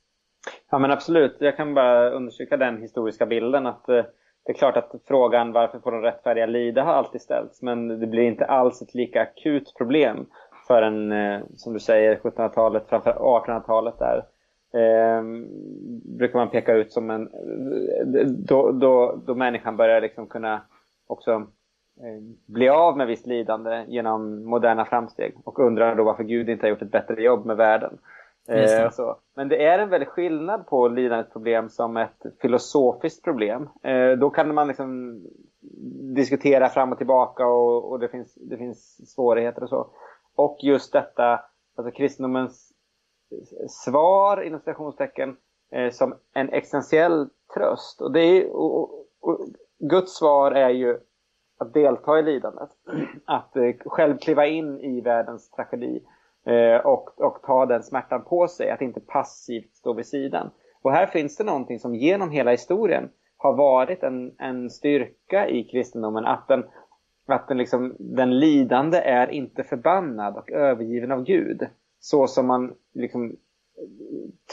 Ja 0.70 0.78
men 0.78 0.90
absolut, 0.90 1.36
jag 1.38 1.56
kan 1.56 1.74
bara 1.74 2.10
understryka 2.10 2.56
den 2.56 2.82
historiska 2.82 3.26
bilden 3.26 3.66
att 3.66 3.88
eh, 3.88 4.04
det 4.44 4.52
är 4.52 4.54
klart 4.54 4.76
att 4.76 4.92
frågan 5.08 5.52
varför 5.52 5.78
får 5.78 5.92
de 5.92 6.02
rättfärdiga 6.02 6.46
lida 6.46 6.82
har 6.82 6.92
alltid 6.92 7.20
ställts 7.20 7.62
men 7.62 8.00
det 8.00 8.06
blir 8.06 8.22
inte 8.22 8.44
alls 8.44 8.82
ett 8.82 8.94
lika 8.94 9.22
akut 9.22 9.74
problem 9.78 10.26
förrän, 10.66 11.12
eh, 11.12 11.40
som 11.56 11.72
du 11.72 11.80
säger, 11.80 12.16
1700-talet, 12.16 12.84
framför 12.88 13.12
1800-talet 13.12 13.94
där. 13.98 14.24
Eh, 14.74 15.22
brukar 16.18 16.38
man 16.38 16.50
peka 16.50 16.74
ut 16.74 16.92
som 16.92 17.10
en... 17.10 17.30
Då, 18.46 18.72
då, 18.72 19.20
då 19.26 19.34
människan 19.34 19.76
börjar 19.76 20.00
liksom 20.00 20.26
kunna 20.26 20.60
också 21.06 21.32
eh, 22.00 22.22
bli 22.46 22.68
av 22.68 22.96
med 22.96 23.06
visst 23.06 23.26
lidande 23.26 23.84
genom 23.88 24.44
moderna 24.44 24.84
framsteg 24.84 25.34
och 25.44 25.58
undrar 25.58 25.94
då 25.94 26.04
varför 26.04 26.24
Gud 26.24 26.48
inte 26.48 26.66
har 26.66 26.70
gjort 26.70 26.82
ett 26.82 26.90
bättre 26.90 27.22
jobb 27.22 27.46
med 27.46 27.56
världen. 27.56 27.98
Eh, 28.48 28.90
så. 28.90 29.16
Men 29.34 29.48
det 29.48 29.64
är 29.64 29.78
en 29.78 29.88
väldig 29.88 30.08
skillnad 30.08 30.66
på 30.66 30.88
lidandets 30.88 31.32
problem 31.32 31.68
som 31.68 31.96
ett 31.96 32.22
filosofiskt 32.40 33.24
problem. 33.24 33.68
Eh, 33.82 34.12
då 34.12 34.30
kan 34.30 34.54
man 34.54 34.68
liksom 34.68 35.20
diskutera 36.14 36.68
fram 36.68 36.92
och 36.92 36.98
tillbaka 36.98 37.46
och, 37.46 37.90
och, 37.90 37.98
det, 38.00 38.08
finns, 38.08 38.34
det 38.34 38.56
finns 38.56 39.12
svårigheter 39.14 39.62
och 39.62 39.68
så. 39.68 39.86
Och 40.36 40.58
just 40.62 40.92
detta, 40.92 41.40
alltså 41.76 41.92
kristendomens 41.96 42.72
svar 43.68 44.42
inom 44.42 44.60
citationstecken 44.60 45.36
eh, 45.72 45.90
som 45.90 46.14
en 46.34 46.48
existentiell 46.48 47.28
tröst. 47.54 48.00
Och, 48.00 48.12
det 48.12 48.20
är, 48.20 48.56
och, 48.56 49.06
och, 49.20 49.38
Guds 49.78 50.16
svar 50.16 50.50
är 50.52 50.70
ju 50.70 50.98
att 51.58 51.74
delta 51.74 52.18
i 52.18 52.22
lidandet. 52.22 52.70
Att 53.24 53.56
eh, 53.56 53.72
själv 53.86 54.18
kliva 54.18 54.46
in 54.46 54.80
i 54.80 55.00
världens 55.00 55.50
tragedi 55.50 56.02
Eh, 56.46 56.86
och, 56.86 57.20
och 57.20 57.42
ta 57.42 57.66
den 57.66 57.82
smärtan 57.82 58.24
på 58.24 58.48
sig, 58.48 58.70
att 58.70 58.82
inte 58.82 59.00
passivt 59.00 59.74
stå 59.74 59.92
vid 59.92 60.06
sidan. 60.06 60.50
Och 60.82 60.92
här 60.92 61.06
finns 61.06 61.36
det 61.36 61.44
någonting 61.44 61.78
som 61.78 61.94
genom 61.94 62.30
hela 62.30 62.50
historien 62.50 63.10
har 63.36 63.52
varit 63.52 64.02
en, 64.02 64.34
en 64.38 64.70
styrka 64.70 65.48
i 65.48 65.64
kristendomen, 65.64 66.24
att 66.24 66.48
den, 66.48 66.64
att 67.26 67.48
den, 67.48 67.58
liksom, 67.58 67.96
den 67.98 68.38
lidande 68.38 68.98
är 68.98 69.30
inte 69.30 69.62
förbannad 69.62 70.36
och 70.36 70.50
övergiven 70.50 71.12
av 71.12 71.24
Gud. 71.24 71.66
Så 72.00 72.26
som 72.26 72.46
man 72.46 72.74
liksom 72.94 73.36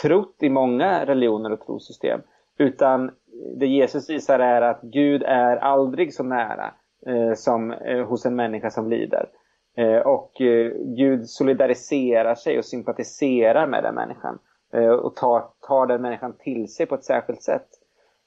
trott 0.02 0.36
i 0.40 0.50
många 0.50 1.06
religioner 1.06 1.52
och 1.52 1.66
trosystem. 1.66 2.22
Utan 2.58 3.12
det 3.56 3.68
Jesus 3.68 4.10
visar 4.10 4.40
är 4.40 4.62
att 4.62 4.82
Gud 4.82 5.24
är 5.24 5.58
aldrig 5.58 6.14
så 6.14 6.24
nära 6.24 6.74
eh, 7.06 7.34
som 7.34 7.72
eh, 7.72 8.06
hos 8.06 8.26
en 8.26 8.36
människa 8.36 8.70
som 8.70 8.90
lider. 8.90 9.30
Eh, 9.78 9.98
och 9.98 10.42
eh, 10.42 10.72
Gud 10.78 11.30
solidariserar 11.30 12.36
sig 12.36 12.58
och 12.58 12.66
sympatiserar 12.66 13.68
med 13.68 13.84
den 13.84 13.96
människan. 13.96 14.40
Eh, 14.74 14.90
och 14.90 15.16
tar, 15.16 15.44
tar 15.68 15.88
den 15.88 16.02
människan 16.02 16.34
till 16.40 16.74
sig 16.74 16.86
på 16.86 16.96
ett 16.96 17.04
särskilt 17.04 17.42
sätt. 17.42 17.68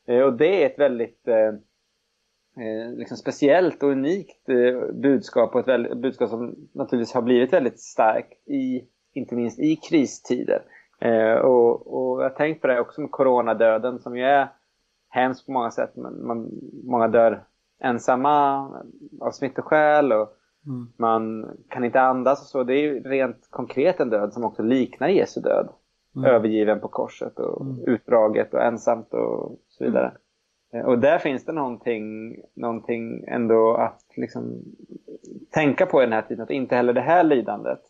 Eh, 0.07 0.21
och 0.21 0.33
det 0.33 0.63
är 0.63 0.67
ett 0.67 0.79
väldigt 0.79 1.29
eh, 1.29 1.53
liksom 2.97 3.17
speciellt 3.17 3.83
och 3.83 3.91
unikt 3.91 4.47
budskap. 4.93 5.55
Och 5.55 5.61
ett 5.61 5.69
väldigt, 5.69 5.97
budskap 5.97 6.31
som 6.31 6.55
naturligtvis 6.73 7.15
har 7.15 7.23
blivit 7.23 7.53
väldigt 7.53 7.81
starkt, 7.81 8.49
i, 8.49 8.85
inte 9.13 9.35
minst 9.35 9.59
i 9.59 9.77
kristider. 9.77 10.63
och, 11.43 11.87
och 11.87 12.23
jag 12.23 12.31
har 12.31 12.37
tänkt 12.37 12.61
på 12.61 12.67
det 12.67 12.81
också 12.81 13.01
med 13.01 13.11
coronadöden 13.11 13.99
som 13.99 14.17
ju 14.17 14.25
är 14.25 14.49
hemskt 15.09 15.47
på 15.47 15.53
många 15.53 15.71
sätt. 15.71 15.93
Men 15.95 16.27
man, 16.27 16.51
många 16.85 17.09
dör 17.09 17.45
ensamma 17.81 18.69
av 19.21 19.31
smittoskäl. 19.31 20.13
Och, 20.13 20.37
Mm. 20.67 20.89
Man 20.97 21.51
kan 21.69 21.85
inte 21.85 22.01
andas 22.01 22.41
och 22.41 22.47
så. 22.47 22.65
Det 22.65 22.75
är 22.75 22.83
ju 22.83 23.01
rent 23.01 23.49
konkret 23.51 24.01
en 24.01 24.11
död 24.11 24.33
som 24.33 24.45
också 24.45 24.63
liknar 24.63 25.09
Jesu 25.09 25.41
död. 25.41 25.69
mm. 26.17 26.31
övergiven 26.31 26.81
på 26.81 26.89
korset 26.89 27.39
och 27.39 27.61
mm. 27.61 27.85
utdraget 27.87 28.55
och 28.55 28.63
ensamt 28.63 29.15
och 29.15 29.59
så 29.69 29.85
vidare. 29.85 30.13
Mm. 30.75 30.87
Och 30.87 30.99
där 30.99 31.19
finns 31.19 31.45
det 31.45 31.53
någonting, 31.53 32.37
någonting 32.55 33.25
ändå 33.29 33.75
att 33.75 34.03
liksom 34.17 34.63
tänka 35.51 35.87
på 35.87 36.03
i 36.03 36.05
den 36.05 36.13
här 36.13 36.23
tiden, 36.23 36.43
att 36.43 36.51
inte 36.51 36.77
heller 36.77 36.93
det 36.93 37.01
här 37.01 37.25
lidandet 37.25 37.81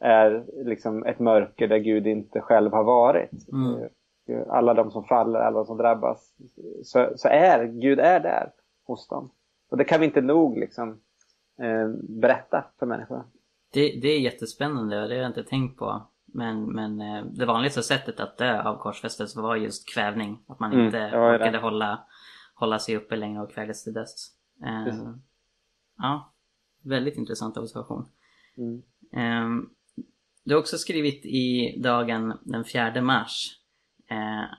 är 0.00 0.44
liksom 0.64 1.04
ett 1.04 1.18
mörker 1.18 1.68
där 1.68 1.78
Gud 1.78 2.06
inte 2.06 2.40
själv 2.40 2.72
har 2.72 2.84
varit. 2.84 3.30
Mm. 3.52 3.88
Alla 4.48 4.74
de 4.74 4.90
som 4.90 5.04
faller, 5.04 5.38
alla 5.38 5.64
som 5.64 5.76
drabbas, 5.76 6.34
så, 6.82 7.12
så 7.16 7.28
är 7.28 7.64
Gud 7.64 8.00
är 8.00 8.20
där 8.20 8.50
hos 8.86 9.08
dem. 9.08 9.30
Och 9.70 9.76
det 9.76 9.84
kan 9.84 10.00
vi 10.00 10.06
inte 10.06 10.20
nog 10.20 10.58
liksom 10.58 11.00
eh, 11.62 11.88
berätta 12.08 12.64
för 12.78 12.86
människor. 12.86 13.24
Det, 13.72 14.00
det 14.02 14.08
är 14.08 14.20
jättespännande 14.20 15.02
och 15.02 15.08
det 15.08 15.14
har 15.14 15.22
jag 15.22 15.30
inte 15.30 15.44
tänkt 15.44 15.78
på. 15.78 16.02
Men, 16.34 16.64
men 16.64 17.00
eh, 17.00 17.24
det 17.24 17.46
vanligaste 17.46 17.82
sättet 17.82 18.20
att 18.20 18.38
dö 18.38 18.62
av 18.62 18.76
korsfästelse 18.78 19.40
var 19.40 19.56
just 19.56 19.94
kvävning. 19.94 20.38
Att 20.48 20.60
man 20.60 20.72
mm, 20.72 20.86
inte 20.86 20.98
orkade 21.14 21.58
hålla, 21.58 21.98
hålla 22.58 22.78
sig 22.78 22.96
uppe 22.96 23.16
längre 23.16 23.42
och 23.42 23.52
kvävdes 23.52 23.84
till 23.84 23.92
döds. 23.92 24.36
Eh, 24.64 25.12
ja, 25.98 26.34
väldigt 26.84 27.16
intressant 27.16 27.56
observation. 27.56 28.08
Mm. 28.56 28.82
Eh, 29.12 29.68
du 30.44 30.54
har 30.54 30.60
också 30.60 30.78
skrivit 30.78 31.26
i 31.26 31.74
Dagen 31.82 32.38
den 32.42 32.64
4 32.64 33.02
mars 33.02 33.60
eh, 34.10 34.58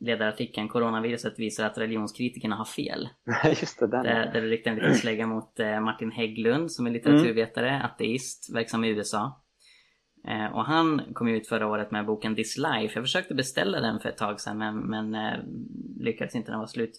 ledarartikeln 0.00 0.68
Coronaviruset 0.68 1.38
visar 1.38 1.66
att 1.66 1.78
religionskritikerna 1.78 2.56
har 2.56 2.64
fel. 2.64 3.08
Just 3.44 3.80
det. 3.80 3.86
Där, 3.86 4.32
där 4.32 4.42
du 4.42 4.48
riktar 4.48 4.70
en 4.70 4.76
liten 4.76 4.94
slägga 4.94 5.26
mot 5.26 5.60
eh, 5.60 5.80
Martin 5.80 6.10
Hägglund 6.10 6.72
som 6.72 6.86
är 6.86 6.90
litteraturvetare, 6.90 7.70
mm. 7.70 7.86
ateist, 7.86 8.54
verksam 8.54 8.84
i 8.84 8.88
USA. 8.88 9.45
Eh, 10.26 10.46
och 10.46 10.64
han 10.64 11.02
kom 11.12 11.28
ut 11.28 11.48
förra 11.48 11.66
året 11.66 11.90
med 11.90 12.06
boken 12.06 12.36
This 12.36 12.56
Life. 12.56 12.94
Jag 12.94 13.04
försökte 13.04 13.34
beställa 13.34 13.80
den 13.80 14.00
för 14.00 14.08
ett 14.08 14.16
tag 14.16 14.40
sedan 14.40 14.58
men, 14.58 14.78
men 14.78 15.14
eh, 15.14 15.38
lyckades 16.00 16.34
inte, 16.34 16.50
den 16.50 16.60
var 16.60 16.66
slut. 16.66 16.94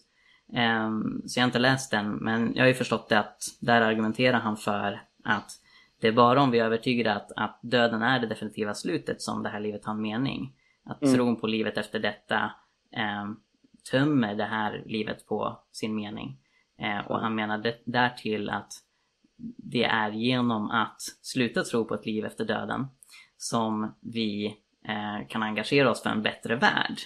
Eh, 0.53 0.91
så 1.25 1.39
jag 1.39 1.43
har 1.43 1.47
inte 1.47 1.59
läst 1.59 1.91
den 1.91 2.15
men 2.15 2.55
jag 2.55 2.63
har 2.63 2.67
ju 2.67 2.73
förstått 2.73 3.09
det 3.09 3.19
att 3.19 3.41
där 3.59 3.81
argumenterar 3.81 4.39
han 4.39 4.57
för 4.57 5.01
att 5.23 5.51
det 6.01 6.07
är 6.07 6.11
bara 6.11 6.41
om 6.41 6.51
vi 6.51 6.59
är 6.59 6.65
övertygade 6.65 7.15
att, 7.15 7.31
att 7.35 7.59
döden 7.61 8.01
är 8.01 8.19
det 8.19 8.27
definitiva 8.27 8.73
slutet 8.73 9.21
som 9.21 9.43
det 9.43 9.49
här 9.49 9.59
livet 9.59 9.85
har 9.85 9.93
en 9.93 10.01
mening. 10.01 10.53
Att 10.85 11.03
mm. 11.03 11.15
tron 11.15 11.35
på 11.35 11.47
livet 11.47 11.77
efter 11.77 11.99
detta 11.99 12.51
eh, 12.91 13.31
tömmer 13.91 14.35
det 14.35 14.45
här 14.45 14.83
livet 14.85 15.27
på 15.27 15.59
sin 15.71 15.95
mening. 15.95 16.37
Eh, 16.79 17.07
och 17.07 17.19
han 17.19 17.35
menar 17.35 17.73
därtill 17.85 18.49
att 18.49 18.73
det 19.57 19.83
är 19.83 20.11
genom 20.11 20.71
att 20.71 21.01
sluta 21.21 21.63
tro 21.63 21.85
på 21.85 21.95
ett 21.95 22.05
liv 22.05 22.25
efter 22.25 22.45
döden 22.45 22.87
som 23.49 23.95
vi 24.01 24.45
eh, 24.87 25.27
kan 25.27 25.43
engagera 25.43 25.91
oss 25.91 26.03
för 26.03 26.09
en 26.09 26.21
bättre 26.21 26.55
värld. 26.55 26.97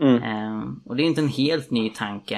Mm. 0.00 0.22
Eh, 0.22 0.62
och 0.84 0.96
det 0.96 1.02
är 1.02 1.04
inte 1.04 1.20
en 1.20 1.28
helt 1.28 1.70
ny 1.70 1.90
tanke. 1.90 2.36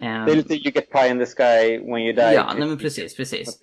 Eh, 0.00 0.24
det 0.24 0.32
är 0.32 0.36
lite 0.36 0.54
you 0.54 0.72
get 0.74 0.90
pie 0.90 1.10
in 1.10 1.18
the 1.18 1.26
sky 1.26 1.78
when 1.78 2.02
you 2.02 2.12
die. 2.12 2.34
Ja, 2.34 2.54
nej 2.58 2.68
men 2.68 2.78
precis, 2.78 3.16
precis. 3.16 3.60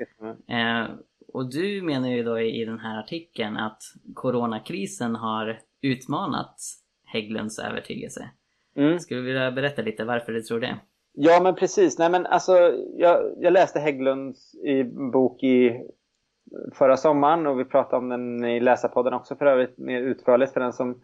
Eh, 0.49 0.85
och 1.33 1.49
du 1.49 1.81
menar 1.81 2.09
ju 2.09 2.23
då 2.23 2.39
i 2.39 2.65
den 2.65 2.79
här 2.79 2.99
artikeln 2.99 3.57
att 3.57 3.81
coronakrisen 4.13 5.15
har 5.15 5.59
utmanat 5.81 6.55
Hägglunds 7.05 7.59
övertygelse. 7.59 8.29
Mm. 8.75 8.99
Skulle 8.99 9.19
du 9.19 9.25
vilja 9.25 9.51
berätta 9.51 9.81
lite 9.81 10.03
varför 10.03 10.31
du 10.31 10.41
tror 10.41 10.59
det? 10.59 10.77
Ja 11.13 11.39
men 11.43 11.55
precis. 11.55 11.97
Nej, 11.97 12.09
men 12.09 12.25
alltså, 12.25 12.53
jag, 12.97 13.35
jag 13.39 13.53
läste 13.53 13.79
Hägglunds 13.79 14.55
i 14.55 14.83
bok 14.83 15.43
i 15.43 15.81
förra 16.73 16.97
sommaren 16.97 17.47
och 17.47 17.59
vi 17.59 17.65
pratade 17.65 17.97
om 17.97 18.09
den 18.09 18.45
i 18.45 18.59
läsarpodden 18.59 19.13
också 19.13 19.35
för 19.35 19.45
övrigt 19.45 19.77
mer 19.77 20.01
utförligt 20.01 20.53
för 20.53 20.59
den 20.59 20.73
som 20.73 21.01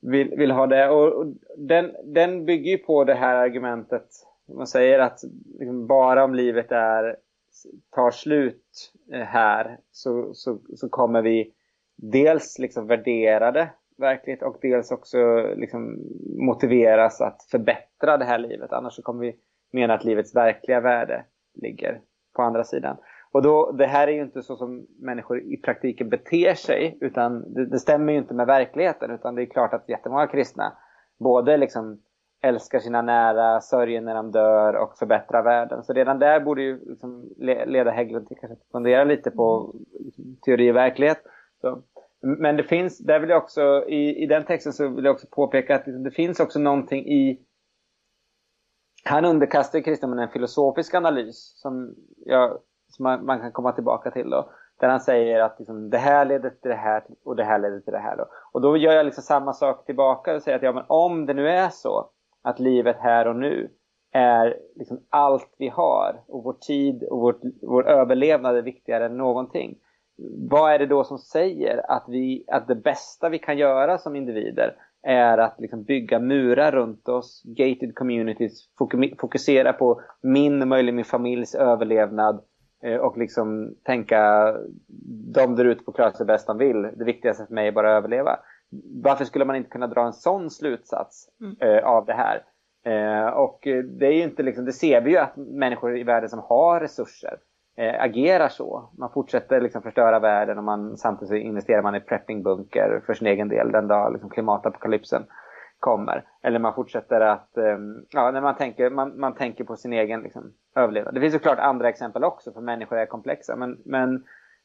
vill, 0.00 0.30
vill 0.36 0.50
ha 0.50 0.66
det. 0.66 0.88
Och, 0.88 1.12
och 1.12 1.26
den, 1.56 1.92
den 2.04 2.44
bygger 2.44 2.70
ju 2.70 2.78
på 2.78 3.04
det 3.04 3.14
här 3.14 3.34
argumentet. 3.34 4.06
Man 4.56 4.66
säger 4.66 4.98
att 4.98 5.20
liksom, 5.58 5.86
bara 5.86 6.24
om 6.24 6.34
livet 6.34 6.72
är, 6.72 7.16
tar 7.90 8.10
slut 8.10 8.92
eh, 9.12 9.20
här 9.20 9.78
så, 9.90 10.34
så, 10.34 10.58
så 10.76 10.88
kommer 10.88 11.22
vi 11.22 11.52
dels 11.96 12.58
liksom 12.58 12.86
värdera 12.86 13.52
det 13.52 13.70
verkligt 13.98 14.42
och 14.42 14.56
dels 14.62 14.90
också 14.90 15.18
liksom 15.56 15.98
motiveras 16.38 17.20
att 17.20 17.42
förbättra 17.50 18.16
det 18.16 18.24
här 18.24 18.38
livet. 18.38 18.72
Annars 18.72 18.94
så 18.94 19.02
kommer 19.02 19.20
vi 19.20 19.36
mena 19.72 19.94
att 19.94 20.04
livets 20.04 20.36
verkliga 20.36 20.80
värde 20.80 21.24
ligger 21.54 22.00
på 22.36 22.42
andra 22.42 22.64
sidan. 22.64 22.96
Och 23.32 23.42
då, 23.42 23.72
det 23.72 23.86
här 23.86 24.08
är 24.08 24.12
ju 24.12 24.22
inte 24.22 24.42
så 24.42 24.56
som 24.56 24.86
människor 24.98 25.40
i 25.40 25.56
praktiken 25.56 26.08
beter 26.08 26.54
sig 26.54 26.98
utan 27.00 27.54
det, 27.54 27.66
det 27.66 27.78
stämmer 27.78 28.12
ju 28.12 28.18
inte 28.18 28.34
med 28.34 28.46
verkligheten 28.46 29.10
utan 29.10 29.34
det 29.34 29.42
är 29.42 29.46
klart 29.46 29.74
att 29.74 29.88
jättemånga 29.88 30.26
kristna 30.26 30.72
både 31.18 31.56
liksom 31.56 32.00
älskar 32.42 32.78
sina 32.78 33.02
nära, 33.02 33.60
sörjer 33.60 34.00
när 34.00 34.14
de 34.14 34.30
dör 34.30 34.74
och 34.74 34.98
förbättrar 34.98 35.42
världen. 35.42 35.82
Så 35.84 35.92
redan 35.92 36.18
där 36.18 36.40
borde 36.40 36.62
ju 36.62 36.80
liksom 36.90 37.34
leda 37.66 37.90
Hägglund 37.90 38.28
till 38.28 38.36
kanske 38.40 38.64
fundera 38.72 39.04
lite 39.04 39.30
på 39.30 39.74
liksom, 40.00 40.36
teori 40.44 40.72
och 40.72 40.76
verklighet. 40.76 41.22
Så 41.60 41.82
men 42.22 42.56
det 42.56 42.64
finns, 42.64 42.98
där 42.98 43.20
vill 43.20 43.30
jag 43.30 43.42
också, 43.42 43.84
i, 43.88 44.22
i 44.22 44.26
den 44.26 44.44
texten 44.44 44.72
så 44.72 44.88
vill 44.88 45.04
jag 45.04 45.14
också 45.14 45.26
påpeka 45.30 45.74
att 45.74 45.84
det 46.04 46.10
finns 46.10 46.40
också 46.40 46.58
någonting 46.58 47.06
i 47.06 47.46
han 49.04 49.24
underkastar 49.24 49.80
kristendomen 49.80 50.24
en 50.24 50.32
filosofisk 50.32 50.94
analys 50.94 51.52
som, 51.56 51.94
jag, 52.26 52.58
som 52.92 53.02
man, 53.02 53.24
man, 53.24 53.40
kan 53.40 53.52
komma 53.52 53.72
tillbaka 53.72 54.10
till 54.10 54.30
då. 54.30 54.50
Där 54.80 54.88
han 54.88 55.00
säger 55.00 55.40
att 55.40 55.58
liksom, 55.58 55.90
det 55.90 55.98
här 55.98 56.24
leder 56.24 56.50
till 56.50 56.70
det 56.70 56.76
här 56.76 57.04
och 57.24 57.36
det 57.36 57.44
här 57.44 57.58
leder 57.58 57.80
till 57.80 57.92
det 57.92 57.98
här. 57.98 58.16
Då. 58.16 58.26
Och 58.52 58.60
då 58.60 58.76
gör 58.76 58.92
jag 58.92 59.06
liksom 59.06 59.22
samma 59.22 59.52
sak 59.52 59.86
tillbaka 59.86 60.34
och 60.34 60.42
säger 60.42 60.56
att 60.56 60.62
ja, 60.62 60.72
men 60.72 60.84
om 60.86 61.26
det 61.26 61.34
nu 61.34 61.48
är 61.48 61.68
så 61.68 62.10
att 62.42 62.60
livet 62.60 62.96
här 63.00 63.28
och 63.28 63.36
nu 63.36 63.70
är 64.12 64.56
liksom 64.76 65.00
allt 65.10 65.54
vi 65.58 65.68
har 65.68 66.22
och 66.28 66.44
vår 66.44 66.52
tid 66.52 67.02
och 67.02 67.20
vårt, 67.20 67.40
vår 67.62 67.88
överlevnad 67.88 68.56
är 68.56 68.62
viktigare 68.62 69.06
än 69.06 69.16
någonting 69.16 69.78
vad 70.50 70.72
är 70.72 70.78
det 70.78 70.86
då 70.86 71.04
som 71.04 71.18
säger 71.18 71.90
att, 71.90 72.04
vi, 72.08 72.44
att 72.46 72.68
det 72.68 72.74
bästa 72.74 73.28
vi 73.28 73.38
kan 73.38 73.58
göra 73.58 73.98
som 73.98 74.16
individer 74.16 74.76
är 75.02 75.38
att 75.38 75.60
liksom 75.60 75.84
bygga 75.84 76.18
murar 76.18 76.72
runt 76.72 77.08
oss, 77.08 77.42
gated 77.44 77.94
communities, 77.94 78.68
fokusera 79.20 79.72
på 79.72 80.00
min 80.22 80.62
och 80.62 80.68
möjligen 80.68 80.96
min 80.96 81.04
familjs 81.04 81.54
överlevnad 81.54 82.40
och 83.00 83.18
liksom 83.18 83.74
tänka 83.84 84.52
de 85.34 85.56
där 85.56 85.64
ute 85.64 85.84
får 85.84 85.92
klara 85.92 86.12
sig 86.12 86.26
bäst 86.26 86.46
de 86.46 86.58
vill. 86.58 86.82
Det 86.82 87.04
viktigaste 87.04 87.46
för 87.46 87.54
mig 87.54 87.68
är 87.68 87.72
bara 87.72 87.96
att 87.96 87.98
överleva. 87.98 88.38
Varför 89.02 89.24
skulle 89.24 89.44
man 89.44 89.56
inte 89.56 89.70
kunna 89.70 89.86
dra 89.86 90.06
en 90.06 90.12
sån 90.12 90.50
slutsats 90.50 91.28
mm. 91.40 91.56
eh, 91.60 91.84
av 91.84 92.06
det 92.06 92.12
här? 92.12 92.42
Eh, 92.84 93.28
och 93.28 93.60
det 93.98 94.06
är 94.06 94.22
inte 94.22 94.42
liksom, 94.42 94.64
det 94.64 94.72
ser 94.72 95.00
vi 95.00 95.10
ju 95.10 95.16
att 95.16 95.36
människor 95.36 95.98
i 95.98 96.02
världen 96.02 96.28
som 96.28 96.38
har 96.38 96.80
resurser 96.80 97.38
eh, 97.76 98.02
agerar 98.02 98.48
så. 98.48 98.90
Man 98.98 99.10
fortsätter 99.10 99.60
liksom 99.60 99.82
förstöra 99.82 100.18
världen 100.18 100.58
och 100.58 100.64
man, 100.64 100.96
samtidigt 100.96 101.44
investerar 101.44 101.82
man 101.82 101.94
i 101.94 102.00
preppingbunker 102.00 103.02
för 103.06 103.14
sin 103.14 103.26
egen 103.26 103.48
del 103.48 103.72
den 103.72 103.88
dag 103.88 104.12
liksom 104.12 104.30
klimatapokalypsen 104.30 105.22
kommer. 105.82 106.24
Eller 106.42 106.58
man 106.58 106.74
fortsätter 106.74 107.20
att, 107.20 107.56
eh, 107.56 107.78
ja, 108.10 108.30
när 108.30 108.40
man 108.40 108.56
tänker, 108.56 108.90
man, 108.90 109.20
man 109.20 109.34
tänker 109.34 109.64
på 109.64 109.76
sin 109.76 109.92
egen 109.92 110.22
liksom, 110.22 110.52
överlevnad. 110.76 111.14
Det 111.14 111.20
finns 111.20 111.34
såklart 111.34 111.58
andra 111.58 111.88
exempel 111.88 112.24
också 112.24 112.52
för 112.52 112.60
människor 112.60 112.98
är 112.98 113.06
komplexa. 113.06 113.56
Men, 113.56 113.78
men, 113.84 114.24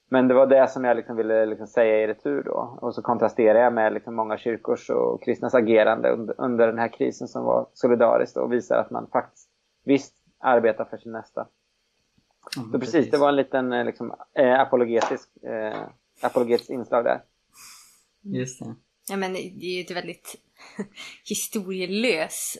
men 0.09 0.27
det 0.27 0.33
var 0.33 0.47
det 0.47 0.67
som 0.67 0.83
jag 0.83 0.97
liksom 0.97 1.15
ville 1.15 1.45
liksom 1.45 1.67
säga 1.67 2.03
i 2.03 2.07
retur 2.07 2.43
då. 2.43 2.77
Och 2.81 2.95
så 2.95 3.01
kontrasterar 3.01 3.59
jag 3.59 3.73
med 3.73 3.93
liksom 3.93 4.15
många 4.15 4.37
kyrkors 4.37 4.89
och 4.89 5.23
kristnas 5.23 5.55
agerande 5.55 6.09
under, 6.09 6.35
under 6.37 6.67
den 6.67 6.79
här 6.79 6.87
krisen 6.87 7.27
som 7.27 7.43
var 7.43 7.67
solidariskt 7.73 8.37
och 8.37 8.53
visar 8.53 8.77
att 8.77 8.91
man 8.91 9.07
faktiskt 9.07 9.49
visst 9.85 10.15
arbetar 10.39 10.85
för 10.85 10.97
sin 10.97 11.11
nästa. 11.11 11.47
Mm, 12.57 12.71
så 12.71 12.79
precis, 12.79 12.93
precis, 12.93 13.11
det 13.11 13.17
var 13.17 13.29
en 13.29 13.35
liten 13.35 13.73
eh, 13.73 13.85
liksom, 13.85 14.15
eh, 14.33 14.59
apologetisk, 14.59 15.43
eh, 15.43 15.81
apologetisk 16.21 16.69
inslag 16.69 17.03
där. 17.03 17.21
Just 18.21 18.59
det. 18.59 18.75
Ja 19.09 19.17
men 19.17 19.33
det 19.33 19.39
är 19.39 19.75
ju 19.77 19.81
ett 19.81 19.91
väldigt 19.91 20.35
historielös 21.25 22.57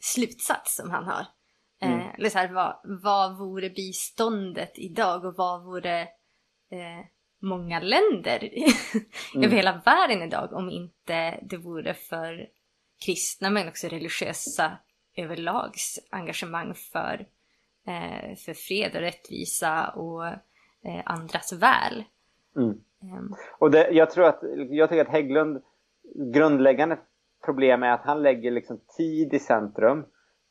slutsats 0.00 0.76
som 0.76 0.90
han 0.90 1.04
har. 1.04 1.26
Eh, 1.80 1.92
mm. 1.92 2.00
Eh, 2.00 2.14
eller 2.14 2.30
så 2.30 2.38
här, 2.38 2.52
vad, 2.52 2.80
vad 2.84 3.38
vore 3.38 3.70
biståndet 3.70 4.72
idag 4.74 5.24
och 5.24 5.34
vad 5.36 5.64
vore 5.64 6.00
eh, 6.70 7.06
många 7.40 7.80
länder 7.80 8.38
mm. 9.34 9.44
över 9.44 9.56
hela 9.56 9.82
världen 9.84 10.22
idag 10.22 10.52
om 10.52 10.70
inte 10.70 11.40
det 11.42 11.56
vore 11.56 11.94
för 11.94 12.48
kristna 13.04 13.50
men 13.50 13.68
också 13.68 13.88
religiösa 13.88 14.78
överlags 15.16 15.98
engagemang 16.10 16.74
för 16.74 17.26
eh, 17.86 18.36
för 18.36 18.54
fred 18.54 18.90
och 18.94 19.00
rättvisa 19.00 19.88
och 19.88 20.26
eh, 20.26 21.02
andras 21.04 21.52
väl. 21.52 22.04
Mm. 22.56 22.80
Um. 23.02 23.36
Och 23.58 23.70
det, 23.70 23.90
jag 23.90 24.10
tror 24.10 24.24
att, 24.24 24.40
jag 24.70 24.88
tycker 24.88 25.02
att 25.02 25.12
Hägglund 25.12 25.62
grundläggande 26.14 26.98
problem 27.44 27.82
är 27.82 27.92
att 27.92 28.04
han 28.04 28.22
lägger 28.22 28.50
liksom 28.50 28.80
tid 28.96 29.34
i 29.34 29.38
centrum 29.38 30.04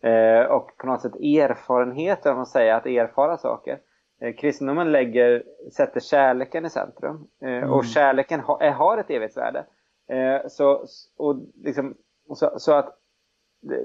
eh, 0.04 0.46
och 0.46 0.78
på 0.78 0.88
något 0.88 1.02
sätt 1.02 1.16
erfarenhet, 1.16 2.26
om 2.26 2.36
man 2.36 2.46
säger, 2.46 2.74
att 2.74 2.86
erfara 2.86 3.38
saker. 3.38 3.80
Eh, 4.22 4.36
kristendomen 4.36 4.92
lägger, 4.92 5.44
sätter 5.72 6.00
kärleken 6.00 6.66
i 6.66 6.70
centrum 6.70 7.28
eh, 7.42 7.50
mm. 7.50 7.72
och 7.72 7.86
kärleken 7.86 8.40
ha, 8.40 8.72
har 8.72 8.98
ett 8.98 9.10
evighetsvärde. 9.10 9.66
Eh, 10.10 10.48
så, 10.48 10.86
och 11.18 11.36
liksom, 11.64 11.98
så, 12.36 12.54
så 12.58 12.74
att 12.74 12.98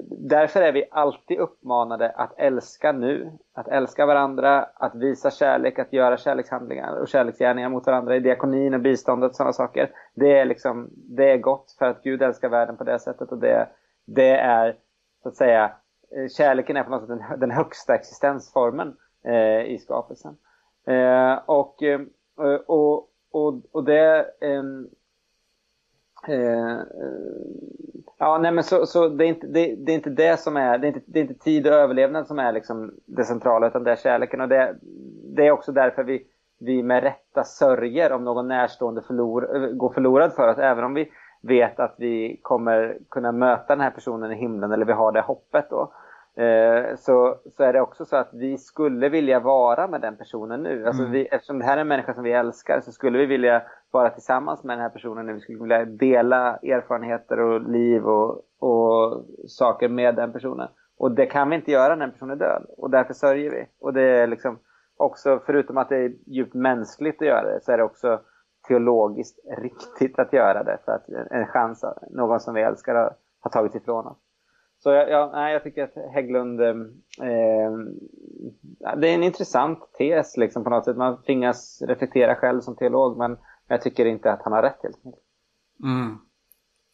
därför 0.07 0.61
är 0.61 0.71
vi 0.71 0.87
alltid 0.91 1.39
uppmanade 1.39 2.09
att 2.09 2.39
älska 2.39 2.91
nu, 2.91 3.31
att 3.53 3.67
älska 3.67 4.05
varandra, 4.05 4.63
att 4.63 4.95
visa 4.95 5.31
kärlek, 5.31 5.79
att 5.79 5.93
göra 5.93 6.17
kärlekshandlingar 6.17 6.95
och 6.95 7.07
kärleksgärningar 7.07 7.69
mot 7.69 7.85
varandra 7.85 8.15
i 8.15 8.19
diakonin 8.19 8.73
och 8.73 8.81
biståndet 8.81 9.29
och 9.29 9.35
sådana 9.35 9.53
saker. 9.53 9.91
Det 10.15 10.37
är, 10.37 10.45
liksom, 10.45 10.89
det 10.93 11.31
är 11.31 11.37
gott 11.37 11.75
för 11.79 11.85
att 11.85 12.03
Gud 12.03 12.21
älskar 12.21 12.49
världen 12.49 12.77
på 12.77 12.83
det 12.83 12.99
sättet 12.99 13.31
och 13.31 13.37
det, 13.37 13.69
det 14.05 14.37
är 14.37 14.75
så 15.23 15.29
att 15.29 15.35
säga 15.35 15.71
eh, 16.15 16.27
kärleken 16.27 16.77
är 16.77 16.83
på 16.83 16.89
något 16.89 17.01
sätt 17.01 17.09
den, 17.09 17.39
den 17.39 17.51
högsta 17.51 17.95
existensformen 17.95 18.95
eh, 19.25 19.61
i 19.61 19.77
skapelsen. 19.77 20.37
Eh, 20.87 21.39
och, 21.45 21.83
eh, 21.83 22.01
och, 22.67 23.09
och, 23.31 23.61
och 23.71 23.83
det 23.83 24.19
eh, 24.41 24.63
Eh, 26.27 26.77
ja, 28.17 28.37
nej 28.37 28.51
men 28.51 28.63
så, 28.63 28.85
så 28.85 29.07
det, 29.07 29.25
är 29.25 29.27
inte, 29.27 29.47
det, 29.47 29.75
det, 29.75 29.91
är 29.91 29.95
inte 29.95 30.09
det 30.09 30.39
som 30.39 30.57
är, 30.57 30.77
det 30.77 30.87
är 30.87 30.89
inte, 30.89 31.01
det 31.05 31.19
är 31.19 31.23
inte 31.23 31.43
tid 31.43 31.67
och 31.67 31.73
överlevnad 31.73 32.27
som 32.27 32.39
är 32.39 32.51
liksom 32.51 32.93
det 33.05 33.23
centrala 33.23 33.67
utan 33.67 33.83
det 33.83 33.91
är 33.91 33.95
kärleken 33.95 34.41
och 34.41 34.49
det, 34.49 34.75
det 35.35 35.47
är 35.47 35.51
också 35.51 35.71
därför 35.71 36.03
vi, 36.03 36.27
vi 36.59 36.83
med 36.83 37.03
rätta 37.03 37.43
sörjer 37.43 38.11
om 38.11 38.23
någon 38.23 38.47
närstående 38.47 39.01
förlor, 39.01 39.73
går 39.73 39.93
förlorad 39.93 40.33
för 40.33 40.47
oss 40.47 40.57
även 40.57 40.83
om 40.83 40.93
vi 40.93 41.11
vet 41.41 41.79
att 41.79 41.95
vi 41.97 42.39
kommer 42.41 42.97
kunna 43.09 43.31
möta 43.31 43.75
den 43.75 43.83
här 43.83 43.91
personen 43.91 44.31
i 44.31 44.35
himlen 44.35 44.71
eller 44.71 44.85
vi 44.85 44.93
har 44.93 45.11
det 45.11 45.21
hoppet 45.21 45.69
då. 45.69 45.93
Eh, 46.35 46.95
så, 46.95 47.37
så 47.45 47.63
är 47.63 47.73
det 47.73 47.81
också 47.81 48.05
så 48.05 48.15
att 48.15 48.29
vi 48.33 48.57
skulle 48.57 49.09
vilja 49.09 49.39
vara 49.39 49.87
med 49.87 50.01
den 50.01 50.17
personen 50.17 50.63
nu. 50.63 50.87
Alltså 50.87 51.01
mm. 51.01 51.11
vi, 51.11 51.25
eftersom 51.25 51.59
det 51.59 51.65
här 51.65 51.77
är 51.77 51.81
en 51.81 51.87
människa 51.87 52.13
som 52.13 52.23
vi 52.23 52.31
älskar 52.31 52.81
så 52.81 52.91
skulle 52.91 53.17
vi 53.17 53.25
vilja 53.25 53.61
vara 53.91 54.09
tillsammans 54.09 54.63
med 54.63 54.77
den 54.77 54.81
här 54.81 54.89
personen 54.89 55.25
nu. 55.25 55.33
Vi 55.33 55.39
skulle 55.39 55.59
vilja 55.59 55.85
dela 55.85 56.57
erfarenheter 56.57 57.39
och 57.39 57.61
liv 57.69 58.05
och, 58.05 58.41
och 58.59 59.25
saker 59.47 59.89
med 59.89 60.15
den 60.15 60.33
personen. 60.33 60.67
Och 60.97 61.11
det 61.11 61.25
kan 61.25 61.49
vi 61.49 61.55
inte 61.55 61.71
göra 61.71 61.95
när 61.95 62.05
en 62.05 62.11
person 62.11 62.31
är 62.31 62.35
död. 62.35 62.65
Och 62.77 62.89
därför 62.89 63.13
sörjer 63.13 63.51
vi. 63.51 63.67
Och 63.79 63.93
det 63.93 64.01
är 64.01 64.27
liksom 64.27 64.59
också, 64.97 65.41
förutom 65.45 65.77
att 65.77 65.89
det 65.89 65.97
är 65.97 66.13
djupt 66.25 66.53
mänskligt 66.53 67.21
att 67.21 67.27
göra 67.27 67.53
det, 67.53 67.59
så 67.63 67.71
är 67.71 67.77
det 67.77 67.83
också 67.83 68.19
teologiskt 68.67 69.39
riktigt 69.57 70.19
att 70.19 70.33
göra 70.33 70.63
det. 70.63 70.77
För 70.85 70.91
att 70.91 71.09
en 71.31 71.45
chans, 71.45 71.85
någon 72.09 72.39
som 72.39 72.53
vi 72.53 72.61
älskar 72.61 72.95
har, 72.95 73.13
har 73.39 73.51
tagit 73.51 73.75
ifrån 73.75 74.07
oss. 74.07 74.17
Så 74.83 74.91
jag, 74.91 75.09
jag, 75.09 75.31
nej, 75.31 75.53
jag 75.53 75.63
tycker 75.63 75.83
att 75.83 76.13
Hägglund... 76.13 76.61
Eh, 76.61 76.69
eh 77.29 77.71
det 78.97 79.07
är 79.07 79.15
en 79.15 79.23
intressant 79.23 79.79
tes 79.97 80.37
liksom 80.37 80.63
på 80.63 80.69
något 80.69 80.85
sätt. 80.85 80.97
Man 80.97 81.21
tvingas 81.21 81.81
reflektera 81.81 82.35
själv 82.35 82.61
som 82.61 82.75
teolog 82.75 83.17
men 83.17 83.37
jag 83.71 83.81
tycker 83.81 84.05
inte 84.05 84.31
att 84.31 84.43
han 84.43 84.53
har 84.53 84.61
rätt 84.61 84.79
helt 84.83 85.05
enkelt. 85.05 85.23
Mm. 85.83 86.17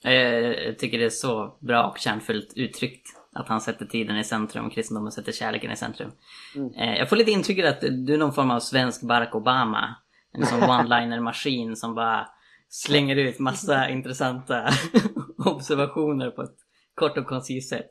Jag, 0.04 0.80
tycker 0.80 0.98
det 0.98 1.06
är 1.06 1.10
så 1.10 1.58
bra 1.60 1.88
och 1.88 1.98
kärnfullt 1.98 2.54
uttryckt 2.56 3.08
att 3.34 3.48
han 3.48 3.62
sätter 3.62 3.86
tiden 3.86 4.18
i 4.18 4.24
centrum 4.24 4.66
och 4.66 4.72
kristendomen 4.72 5.12
sätter 5.12 5.32
kärleken 5.32 5.72
i 5.72 5.76
centrum. 5.76 6.12
Mm. 6.56 6.74
Eh, 6.74 6.98
jag 6.98 7.10
får 7.10 7.16
lite 7.16 7.32
intrycket 7.32 7.66
att 7.66 7.82
du 7.82 8.14
är 8.14 8.18
någon 8.18 8.34
form 8.34 8.52
av 8.52 8.60
svensk 8.60 9.02
Barack 9.02 9.36
Obama. 9.36 9.96
En 10.34 10.46
sån 10.46 10.64
one-liner-maskin 10.70 11.76
som 11.76 11.96
bara 11.96 12.28
slänger 12.70 13.16
ut 13.16 13.40
massa 13.40 13.90
intressanta 13.90 14.70
observationer 15.46 16.32
på 16.32 16.42
ett 16.42 16.58
kort 16.96 17.18
och 17.18 17.26
koncist 17.26 17.70
sätt. 17.70 17.90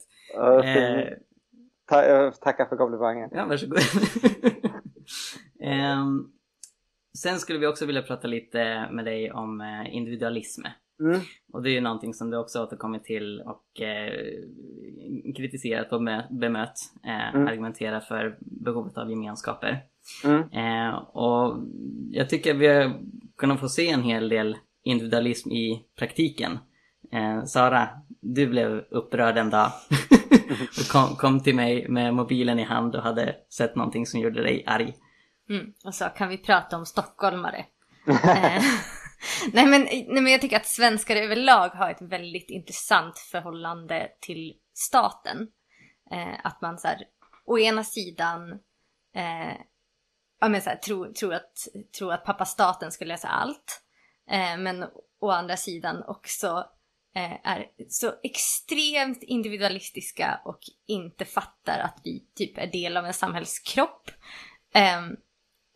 Eh, 0.65 1.09
ta, 1.89 2.05
jag 2.05 2.41
tackar 2.41 2.67
för 2.67 2.77
komplimangen. 2.77 3.31
Ja, 3.33 3.47
varsågod. 3.47 3.79
eh, 5.61 6.05
sen 7.17 7.39
skulle 7.39 7.59
vi 7.59 7.67
också 7.67 7.87
vilja 7.87 8.03
prata 8.03 8.29
lite 8.29 8.89
med 8.91 9.05
dig 9.05 9.33
om 9.33 9.61
eh, 9.61 9.97
individualism. 9.97 10.63
Mm. 11.01 11.21
Och 11.53 11.63
det 11.63 11.71
är 11.71 11.75
ju 11.75 11.81
någonting 11.81 12.15
som 12.15 12.31
du 12.31 12.37
också 12.37 12.63
återkommit 12.63 13.05
till 13.05 13.41
och 13.41 13.81
eh, 13.81 14.13
kritiserat 15.37 15.93
och 15.93 16.03
bemött. 16.31 16.79
Eh, 17.05 17.35
mm. 17.35 17.49
Argumenterat 17.49 18.05
för 18.05 18.39
behovet 18.41 18.99
av 18.99 19.11
gemenskaper. 19.11 19.83
Mm. 20.25 20.41
Eh, 20.41 20.95
och 20.97 21.59
jag 22.11 22.29
tycker 22.29 22.55
vi 22.55 22.67
har 22.67 23.01
kunnat 23.37 23.61
få 23.61 23.69
se 23.69 23.89
en 23.89 24.03
hel 24.03 24.29
del 24.29 24.57
individualism 24.85 25.51
i 25.51 25.85
praktiken. 25.99 26.59
Eh, 27.13 27.45
Sara, 27.45 27.89
du 28.21 28.47
blev 28.47 28.85
upprörd 28.91 29.39
en 29.39 29.51
dag 29.51 29.67
och 30.81 30.93
kom, 30.93 31.17
kom, 31.17 31.41
till 31.41 31.55
mig 31.55 31.89
med 31.89 32.15
mobilen 32.15 32.59
i 32.59 32.63
hand 32.63 32.97
och 32.97 33.03
hade 33.03 33.35
sett 33.51 33.77
någonting 33.77 34.07
som 34.07 34.21
gjorde 34.21 34.43
dig 34.43 34.65
arg. 34.67 34.95
Mm, 35.51 35.73
och 35.85 35.95
sa, 35.95 36.09
kan 36.09 36.29
vi 36.29 36.39
prata 36.39 36.77
om 36.77 36.87
stockholmare? 36.87 37.67
Eh, 38.09 38.63
nej, 39.53 39.67
men, 39.67 39.83
nej 39.83 40.21
men 40.23 40.33
jag 40.33 40.41
tycker 40.41 40.57
att 40.57 40.67
svenskar 40.67 41.17
överlag 41.17 41.69
har 41.69 41.91
ett 41.91 42.03
väldigt 42.03 42.51
intressant 42.51 43.19
förhållande 43.19 44.09
till 44.21 44.55
staten. 44.75 45.49
Eh, 46.11 46.47
att 46.47 46.61
man 46.61 46.79
så 46.79 46.89
här, 46.89 46.99
å 47.47 47.59
ena 47.59 47.85
sidan 47.85 48.53
eh, 49.15 49.57
ja, 50.41 50.49
men 50.49 50.63
så 50.63 50.71
här, 50.71 50.77
tror, 50.77 51.13
tror, 51.13 51.35
att, 51.35 51.69
tror 51.99 52.13
att 52.13 52.25
pappa 52.25 52.45
staten 52.45 52.93
ska 52.93 53.05
lösa 53.05 53.29
allt. 53.29 53.83
Eh, 54.31 54.59
men 54.59 54.85
å 55.21 55.31
andra 55.31 55.57
sidan 55.57 56.03
också 56.07 56.67
Eh, 57.17 57.37
är 57.43 57.67
så 57.89 58.15
extremt 58.23 59.23
individualistiska 59.23 60.41
och 60.45 60.59
inte 60.87 61.25
fattar 61.25 61.79
att 61.79 62.01
vi 62.05 62.27
typ 62.35 62.59
är 62.59 62.67
del 62.67 62.97
av 62.97 63.07
en 63.07 63.15
samhällskropp. 63.15 64.11
Um, 64.75 65.17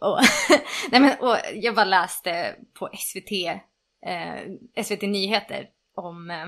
och, 0.00 0.18
nej 0.90 1.00
men, 1.00 1.18
och 1.20 1.36
jag 1.54 1.74
bara 1.74 1.84
läste 1.84 2.56
på 2.74 2.90
SVT, 2.98 3.32
eh, 4.06 4.82
SVT 4.84 5.02
Nyheter 5.02 5.68
om 5.94 6.30
eh, 6.30 6.46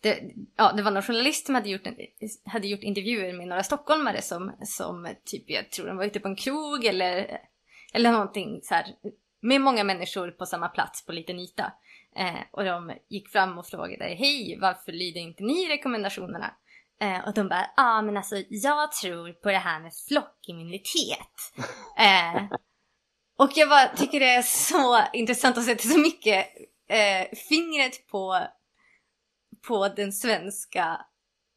det, 0.00 0.22
ja, 0.56 0.72
det 0.72 0.82
var 0.82 0.90
någon 0.90 1.02
journalist 1.02 1.46
som 1.46 1.54
hade 1.54 1.68
gjort, 1.68 1.86
en, 1.86 1.96
hade 2.44 2.66
gjort 2.66 2.82
intervjuer 2.82 3.32
med 3.32 3.48
några 3.48 3.62
stockholmare 3.62 4.22
som, 4.22 4.52
som 4.62 5.08
typ, 5.24 5.50
jag 5.50 5.70
tror 5.70 5.86
de 5.86 5.96
var 5.96 6.04
ute 6.04 6.20
på 6.20 6.28
en 6.28 6.36
krog 6.36 6.84
eller, 6.84 7.38
eller 7.92 8.12
någonting 8.12 8.60
så 8.62 8.74
här, 8.74 8.86
med 9.40 9.60
många 9.60 9.84
människor 9.84 10.30
på 10.30 10.46
samma 10.46 10.68
plats 10.68 11.06
på 11.06 11.12
liten 11.12 11.38
yta. 11.38 11.72
Eh, 12.16 12.40
och 12.50 12.64
de 12.64 12.92
gick 13.08 13.28
fram 13.28 13.58
och 13.58 13.66
frågade, 13.66 14.04
hej 14.04 14.58
varför 14.60 14.92
lyder 14.92 15.20
inte 15.20 15.42
ni 15.42 15.68
rekommendationerna? 15.68 16.54
Eh, 17.00 17.28
och 17.28 17.34
de 17.34 17.48
bara, 17.48 17.70
ja 17.76 17.98
ah, 17.98 18.02
men 18.02 18.16
alltså 18.16 18.36
jag 18.48 18.92
tror 18.92 19.32
på 19.32 19.50
det 19.50 19.58
här 19.58 19.80
med 19.80 19.92
flockimmunitet. 20.08 21.28
Eh, 21.98 22.42
och 23.38 23.50
jag 23.54 23.68
bara 23.68 23.88
tycker 23.88 24.20
det 24.20 24.34
är 24.34 24.42
så 24.42 25.00
intressant 25.12 25.58
att 25.58 25.64
sätta 25.64 25.88
så 25.88 25.98
mycket 25.98 26.46
eh, 26.88 27.36
fingret 27.48 28.06
på, 28.06 28.46
på 29.66 29.88
den 29.88 30.12
svenska 30.12 31.00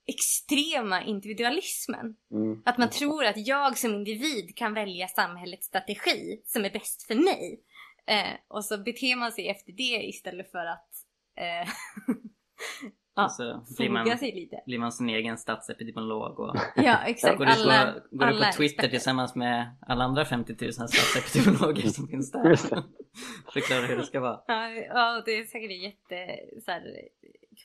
extrema 0.08 1.04
individualismen. 1.04 2.16
Mm. 2.32 2.62
Att 2.66 2.78
man 2.78 2.90
tror 2.90 3.26
att 3.26 3.48
jag 3.48 3.78
som 3.78 3.94
individ 3.94 4.56
kan 4.56 4.74
välja 4.74 5.08
samhällets 5.08 5.68
strategi 5.68 6.42
som 6.46 6.66
är 6.66 6.70
bäst 6.70 7.04
för 7.04 7.16
mig. 7.16 7.62
Eh, 8.08 8.34
och 8.48 8.66
så 8.66 8.78
beter 8.78 9.16
man 9.16 9.32
sig 9.32 9.50
efter 9.50 9.72
det 9.72 10.08
istället 10.08 10.52
för 10.52 10.66
att 10.66 10.90
eh, 11.38 11.70
ja, 13.18 13.30
så 13.30 13.64
blir 13.78 13.90
man, 13.90 14.18
sig 14.18 14.32
lite. 14.32 14.64
blir 14.66 14.80
man 14.80 14.92
sin 14.92 15.10
egen 15.10 15.38
statsepidemiolog 15.38 16.40
och 16.40 16.56
ja, 16.76 16.98
exakt. 17.06 17.38
går, 17.38 17.46
du 17.46 17.52
alla, 17.52 17.94
på, 17.94 18.18
går 18.18 18.26
alla 18.26 18.40
du 18.40 18.46
på 18.46 18.52
Twitter 18.52 18.66
experter. 18.66 18.90
tillsammans 18.90 19.36
med 19.36 19.76
alla 19.82 20.04
andra 20.04 20.26
50 20.26 20.56
000 20.62 20.74
statsepidemiologer 20.74 21.88
som 21.88 22.08
finns 22.08 22.32
där. 22.32 22.56
Förklara 23.54 23.86
hur 23.86 23.98
det 23.98 24.04
ska 24.04 24.20
vara. 24.20 24.42
Ja, 24.48 24.70
ja 24.70 25.22
det 25.26 25.32
är 25.32 25.44
säkert 25.44 25.72
ett 25.72 25.84
jätte 25.84 26.40
så 26.66 26.72
här, 26.72 27.02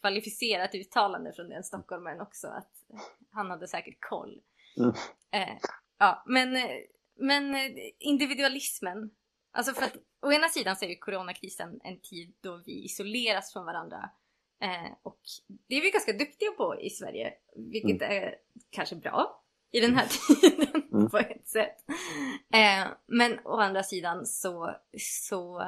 kvalificerat 0.01 0.75
uttalande 0.75 1.33
från 1.33 1.49
den 1.49 1.63
stockholmaren 1.63 2.21
också. 2.21 2.47
Att 2.47 2.73
han 3.33 3.51
hade 3.51 3.69
säkert 3.69 3.97
koll. 4.01 4.41
Mm. 4.77 4.95
Eh, 5.31 5.57
ja, 5.99 6.23
men, 6.27 6.59
men 7.19 7.55
individualismen 7.99 9.11
Alltså 9.53 9.73
för 9.75 9.83
att 9.83 9.97
å 10.23 10.33
ena 10.33 10.49
sidan 10.49 10.77
så 10.77 10.85
är 10.85 10.89
ju 10.89 10.97
coronakrisen 10.97 11.81
en 11.85 12.01
tid 12.01 12.35
då 12.41 12.63
vi 12.67 12.85
isoleras 12.85 13.53
från 13.53 13.65
varandra. 13.65 14.11
Eh, 14.63 14.93
och 15.03 15.19
det 15.69 15.75
är 15.75 15.83
vi 15.83 15.91
ganska 15.91 16.13
duktiga 16.13 16.51
på 16.51 16.81
i 16.81 16.91
Sverige, 16.91 17.33
vilket 17.57 18.03
mm. 18.03 18.23
är 18.23 18.35
kanske 18.71 18.97
bra 18.97 19.43
i 19.71 19.81
den 19.81 19.97
här 19.97 20.07
tiden 20.07 20.83
mm. 20.93 21.11
på 21.11 21.19
ett 21.19 21.49
sätt. 21.49 21.77
Eh, 22.55 22.87
men 23.07 23.39
å 23.45 23.57
andra 23.57 23.83
sidan 23.83 24.27
så, 24.27 24.75
så 24.99 25.59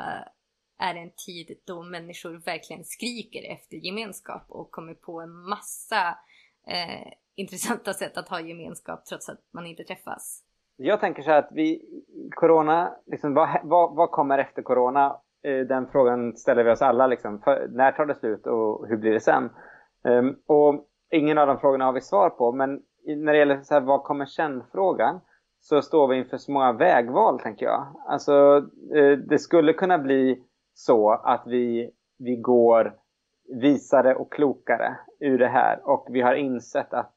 är 0.78 0.94
det 0.94 1.00
en 1.00 1.12
tid 1.26 1.58
då 1.64 1.82
människor 1.82 2.42
verkligen 2.44 2.84
skriker 2.84 3.52
efter 3.52 3.76
gemenskap 3.76 4.44
och 4.48 4.70
kommer 4.70 4.94
på 4.94 5.20
en 5.20 5.36
massa 5.48 6.18
eh, 6.66 7.12
intressanta 7.34 7.92
sätt 7.92 8.16
att 8.16 8.28
ha 8.28 8.40
gemenskap 8.40 9.04
trots 9.06 9.28
att 9.28 9.40
man 9.50 9.66
inte 9.66 9.84
träffas. 9.84 10.42
Jag 10.76 11.00
tänker 11.00 11.22
så 11.22 11.30
här 11.30 11.38
att 11.38 11.50
vi, 11.52 11.84
corona, 12.30 12.96
liksom, 13.06 13.34
vad, 13.34 13.60
vad, 13.62 13.96
vad 13.96 14.10
kommer 14.10 14.38
efter 14.38 14.62
corona? 14.62 15.20
Eh, 15.44 15.66
den 15.66 15.86
frågan 15.86 16.36
ställer 16.36 16.64
vi 16.64 16.70
oss 16.70 16.82
alla. 16.82 17.06
Liksom. 17.06 17.40
För, 17.40 17.68
när 17.70 17.92
tar 17.92 18.06
det 18.06 18.14
slut 18.14 18.46
och 18.46 18.88
hur 18.88 18.96
blir 18.96 19.12
det 19.12 19.20
sen? 19.20 19.50
Um, 20.04 20.36
och 20.46 20.86
ingen 21.10 21.38
av 21.38 21.46
de 21.46 21.58
frågorna 21.58 21.84
har 21.84 21.92
vi 21.92 22.00
svar 22.00 22.30
på. 22.30 22.52
Men 22.52 22.80
när 23.06 23.32
det 23.32 23.38
gäller 23.38 23.62
så 23.62 23.74
här, 23.74 23.80
vad 23.80 24.02
kommer 24.02 24.26
sen-frågan 24.26 25.20
så 25.60 25.82
står 25.82 26.08
vi 26.08 26.16
inför 26.16 26.36
så 26.36 26.52
många 26.52 26.72
vägval, 26.72 27.40
tänker 27.40 27.66
jag. 27.66 27.86
Alltså, 28.06 28.64
eh, 28.94 29.18
det 29.18 29.38
skulle 29.38 29.72
kunna 29.72 29.98
bli 29.98 30.44
så 30.74 31.10
att 31.10 31.42
vi 31.46 31.90
vi 32.18 32.36
går 32.36 32.94
visare 33.60 34.14
och 34.14 34.32
klokare 34.32 34.96
ur 35.20 35.38
det 35.38 35.48
här. 35.48 35.88
Och 35.88 36.06
vi 36.10 36.20
har 36.20 36.34
insett 36.34 36.94
att 36.94 37.12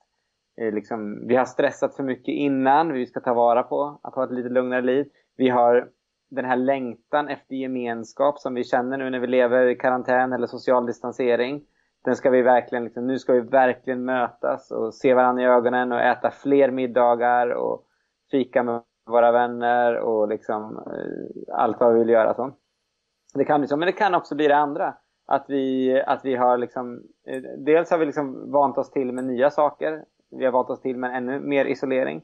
eh, 0.62 0.74
liksom, 0.74 1.28
vi 1.28 1.36
har 1.36 1.46
stressat 1.46 1.96
för 1.96 2.04
mycket 2.04 2.34
innan. 2.34 2.94
Vi 2.94 3.06
ska 3.06 3.20
ta 3.20 3.34
vara 3.34 3.64
på 3.64 4.00
att 4.04 4.16
ha 4.16 4.24
ett 4.24 4.32
lite 4.32 4.50
lugnare 4.50 4.82
liv. 4.82 5.06
Vi 5.38 5.50
har 5.50 5.90
den 6.30 6.46
här 6.46 6.56
längtan 6.56 7.28
efter 7.28 7.56
gemenskap 7.56 8.40
som 8.40 8.54
vi 8.54 8.64
känner 8.64 8.98
nu 8.98 9.10
när 9.10 9.20
vi 9.20 9.28
lever 9.28 9.68
i 9.68 9.76
karantän 9.76 10.34
eller 10.34 10.48
social 10.48 10.86
distansering. 10.86 11.64
Den 12.04 12.16
ska 12.16 12.30
vi 12.30 12.42
verkligen, 12.42 12.84
liksom, 12.84 13.08
nu 13.08 13.20
ska 13.20 13.34
vi 13.34 13.40
verkligen 13.40 14.06
mötas 14.06 14.72
och 14.72 14.94
se 14.94 15.14
varandra 15.14 15.44
i 15.44 15.46
ögonen 15.46 15.92
och 15.92 16.02
äta 16.02 16.32
fler 16.32 16.72
middagar 16.72 17.50
och 17.50 17.84
fika 18.32 18.64
med 18.64 18.82
våra 19.06 19.32
vänner 19.32 19.98
och 19.98 20.28
liksom 20.28 20.78
eh, 20.78 21.56
allt 21.56 21.80
vad 21.80 21.94
vi 21.94 22.00
vill 22.00 22.10
göra. 22.10 22.34
Så. 22.34 22.52
Det 23.34 23.46
kan 23.46 23.62
bli 23.62 23.68
så, 23.68 23.78
men 23.78 23.86
det 23.86 23.92
kan 23.92 24.16
också 24.16 24.36
bli 24.36 24.48
det 24.48 24.58
andra. 24.58 24.94
Att 25.28 25.46
vi, 25.48 26.02
att 26.08 26.26
vi 26.26 26.36
har 26.36 26.58
liksom, 26.58 27.04
eh, 27.28 27.42
dels 27.58 27.92
har 27.92 27.98
vi 27.98 28.06
liksom 28.06 28.52
vant 28.52 28.78
oss 28.78 28.92
till 28.92 29.12
med 29.12 29.24
nya 29.24 29.50
saker. 29.50 30.06
Vi 30.32 30.46
har 30.46 30.52
vant 30.52 30.70
oss 30.70 30.82
till 30.82 30.98
med 30.98 31.18
ännu 31.18 31.40
mer 31.40 31.66
isolering. 31.66 32.22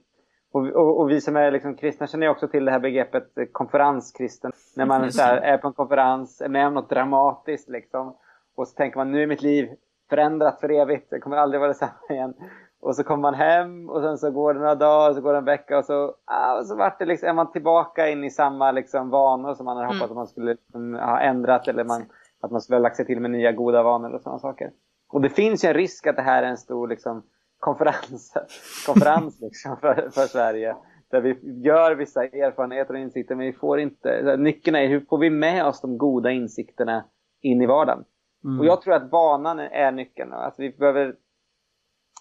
Och, 0.53 0.67
och, 0.67 0.99
och 0.99 1.09
vi 1.09 1.21
som 1.21 1.35
är 1.35 1.51
liksom 1.51 1.75
kristna 1.75 2.07
känner 2.07 2.29
också 2.29 2.47
till 2.47 2.65
det 2.65 2.71
här 2.71 2.79
begreppet 2.79 3.23
konferenskristen. 3.51 4.51
När 4.75 4.85
man 4.85 5.01
här, 5.01 5.37
är 5.37 5.57
på 5.57 5.67
en 5.67 5.73
konferens, 5.73 6.41
är 6.41 6.49
med 6.49 6.67
om 6.67 6.73
något 6.73 6.89
dramatiskt 6.89 7.69
liksom. 7.69 8.17
Och 8.55 8.67
så 8.67 8.75
tänker 8.75 8.97
man, 8.97 9.11
nu 9.11 9.23
är 9.23 9.27
mitt 9.27 9.41
liv 9.41 9.69
förändrat 10.09 10.59
för 10.59 10.71
evigt. 10.71 11.09
Det 11.09 11.19
kommer 11.19 11.37
aldrig 11.37 11.59
vara 11.59 11.67
detsamma 11.67 11.91
igen. 12.09 12.33
Och 12.81 12.95
så 12.95 13.03
kommer 13.03 13.21
man 13.21 13.33
hem 13.33 13.89
och 13.89 14.01
sen 14.01 14.17
så 14.17 14.31
går 14.31 14.53
det 14.53 14.59
några 14.59 14.75
dagar, 14.75 15.09
och 15.09 15.15
så 15.15 15.21
går 15.21 15.31
det 15.31 15.37
en 15.37 15.45
vecka 15.45 15.77
och 15.77 15.85
så, 15.85 16.15
ah, 16.25 16.57
och 16.59 16.65
så 16.65 16.75
vart 16.75 16.99
det 16.99 17.05
liksom, 17.05 17.29
är 17.29 17.33
man 17.33 17.51
tillbaka 17.51 18.09
in 18.09 18.23
i 18.23 18.29
samma 18.29 18.71
liksom, 18.71 19.09
vanor 19.09 19.53
som 19.53 19.65
man 19.65 19.77
hade 19.77 19.87
hoppats 19.87 20.01
mm. 20.01 20.11
att 20.11 20.15
man 20.15 20.27
skulle 20.27 20.51
liksom, 20.51 20.93
ha 20.93 21.19
ändrat 21.19 21.67
eller 21.67 21.83
man, 21.83 22.05
att 22.41 22.51
man 22.51 22.61
skulle 22.61 22.75
ha 22.75 22.81
lagt 22.81 22.95
sig 22.95 23.05
till 23.05 23.19
med 23.19 23.31
nya 23.31 23.51
goda 23.51 23.83
vanor 23.83 24.13
och 24.13 24.21
sådana 24.21 24.39
saker. 24.39 24.71
Och 25.09 25.21
det 25.21 25.29
finns 25.29 25.65
ju 25.65 25.67
en 25.67 25.73
risk 25.73 26.07
att 26.07 26.15
det 26.15 26.21
här 26.21 26.43
är 26.43 26.47
en 26.47 26.57
stor 26.57 26.87
liksom, 26.87 27.23
konferens, 27.63 28.33
konferens 28.85 29.41
liksom, 29.41 29.77
för, 29.77 29.95
för 29.95 30.21
Sverige. 30.21 30.75
Där 31.11 31.21
vi 31.21 31.61
gör 31.63 31.95
vissa 31.95 32.23
erfarenheter 32.23 32.93
och 32.93 32.99
insikter 32.99 33.35
men 33.35 33.45
vi 33.45 33.53
får 33.53 33.79
inte, 33.79 34.37
nyckeln 34.37 34.75
är 34.75 34.87
hur 34.87 34.99
får 34.99 35.17
vi 35.17 35.29
med 35.29 35.65
oss 35.65 35.81
de 35.81 35.97
goda 35.97 36.31
insikterna 36.31 37.05
in 37.41 37.61
i 37.61 37.65
vardagen. 37.65 38.03
Mm. 38.43 38.59
Och 38.59 38.65
jag 38.65 38.81
tror 38.81 38.93
att 38.93 39.11
vanan 39.11 39.59
är 39.59 39.91
nyckeln. 39.91 40.33
Att 40.33 40.55
vi 40.57 40.69
behöver 40.69 41.15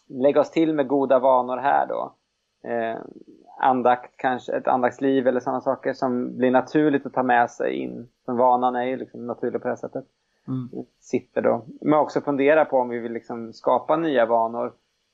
lägga 0.09 0.41
oss 0.41 0.51
till 0.51 0.75
med 0.75 0.89
goda 0.89 1.19
vanor 1.19 1.57
här 1.57 1.87
då. 1.87 2.15
Eh, 2.69 3.01
andakt 3.61 4.17
kanske, 4.17 4.53
ett 4.53 4.69
andaktsliv 4.69 5.27
eller 5.27 5.41
sådana 5.41 5.61
saker 5.61 5.93
som 5.93 6.37
blir 6.37 6.51
naturligt 6.51 7.07
att 7.07 7.15
ta 7.15 7.23
med 7.23 7.51
sig 7.51 7.75
in. 7.75 8.09
Som 8.25 8.37
vanan 8.37 8.77
är 8.77 8.85
ju 8.85 8.97
liksom 8.97 9.27
naturlig 9.27 9.63
på 9.63 9.69
det 9.69 9.77
sättet. 9.77 10.05
Mm. 10.49 10.87
Sitter 11.01 11.43
då. 11.43 11.65
Men 11.81 11.99
också 11.99 12.21
fundera 12.21 12.65
på 12.65 12.77
om 12.77 12.89
vi 12.89 12.99
vill 12.99 13.13
liksom 13.13 13.53
skapa 13.53 13.97
nya 13.97 14.27
vanor 14.27 14.73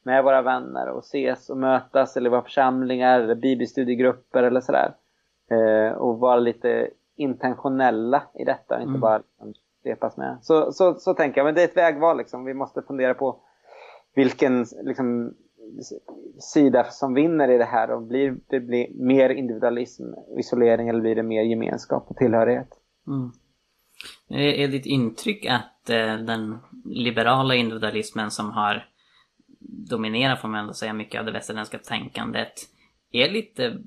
med 0.09 0.25
våra 0.25 0.42
vänner 0.42 0.88
och 0.88 0.99
ses 0.99 1.51
och 1.51 1.57
mötas 1.57 2.16
eller 2.16 2.31
våra 2.31 2.42
församlingar 2.42 3.21
eller 3.21 3.35
bibelstudiegrupper 3.35 4.42
eller 4.42 4.61
sådär. 4.61 4.94
Eh, 5.51 5.92
och 5.92 6.18
vara 6.18 6.38
lite 6.38 6.90
intentionella 7.16 8.23
i 8.35 8.44
detta, 8.44 8.75
inte 8.75 8.88
mm. 8.88 9.01
bara 9.01 9.18
liksom, 9.18 9.55
svepas 9.83 10.16
med. 10.16 10.38
Så, 10.42 10.73
så, 10.73 10.94
så 10.94 11.14
tänker 11.14 11.38
jag, 11.38 11.44
men 11.44 11.55
det 11.55 11.61
är 11.61 11.64
ett 11.64 11.77
vägval 11.77 12.18
liksom. 12.18 12.44
Vi 12.44 12.55
måste 12.55 12.83
fundera 12.83 13.14
på 13.14 13.40
vilken 14.14 14.66
liksom, 14.83 15.35
sida 16.38 16.85
som 16.85 17.14
vinner 17.14 17.49
i 17.49 17.59
det 17.59 17.64
här. 17.64 17.90
Och 17.90 18.03
blir 18.03 18.37
det 18.47 18.61
blir 18.61 18.87
mer 18.94 19.31
individualism, 19.31 20.05
isolering 20.38 20.88
eller 20.88 21.01
blir 21.01 21.14
det 21.14 21.23
mer 21.23 21.42
gemenskap 21.42 22.05
och 22.09 22.16
tillhörighet? 22.16 22.71
Mm. 23.07 23.31
Är 24.29 24.68
ditt 24.68 24.87
intryck 24.87 25.47
att 25.47 25.90
eh, 25.90 26.16
den 26.16 26.59
liberala 26.85 27.55
individualismen 27.55 28.31
som 28.31 28.51
har 28.51 28.88
dominerar 29.68 30.37
får 30.37 30.48
man 30.48 30.61
ändå 30.61 30.72
säga, 30.72 30.92
mycket 30.92 31.18
av 31.18 31.26
det 31.26 31.33
västerländska 31.33 31.78
tänkandet 31.78 32.52
är 33.12 33.28
lite 33.28 33.78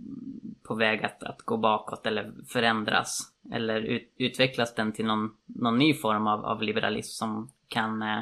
på 0.67 0.75
väg 0.75 1.05
att, 1.05 1.23
att 1.23 1.41
gå 1.41 1.57
bakåt 1.57 2.05
eller 2.05 2.31
förändras? 2.53 3.19
Eller 3.53 3.81
ut, 3.81 4.13
utvecklas 4.17 4.75
den 4.75 4.91
till 4.91 5.05
någon, 5.05 5.29
någon 5.45 5.77
ny 5.77 5.93
form 5.93 6.27
av, 6.27 6.45
av 6.45 6.61
liberalism 6.61 7.25
som 7.25 7.49
kan 7.67 8.01
eh, 8.01 8.17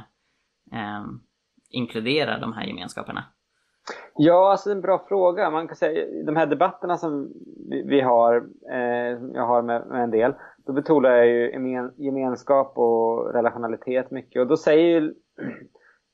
eh, 0.72 1.06
inkludera 1.70 2.40
de 2.40 2.54
här 2.54 2.66
gemenskaperna? 2.66 3.24
Ja, 4.16 4.52
alltså 4.52 4.72
en 4.72 4.82
bra 4.82 5.06
fråga. 5.08 5.50
Man 5.50 5.68
kan 5.68 5.76
säga 5.76 6.24
de 6.26 6.36
här 6.36 6.46
debatterna 6.46 6.98
som 6.98 7.34
vi, 7.70 7.84
vi 7.88 8.02
har, 8.02 8.36
eh, 8.72 9.20
jag 9.34 9.48
har 9.48 9.62
med, 9.62 9.88
med, 9.88 10.04
en 10.04 10.12
del, 10.12 10.34
då 10.66 10.74
betonar 10.74 11.10
jag 11.10 11.28
ju 11.28 11.52
gemenskap 11.98 12.78
och 12.78 13.34
relationalitet 13.34 14.12
mycket. 14.12 14.42
Och 14.42 14.48
då 14.48 14.58
säger 14.58 15.02
ju 15.02 15.14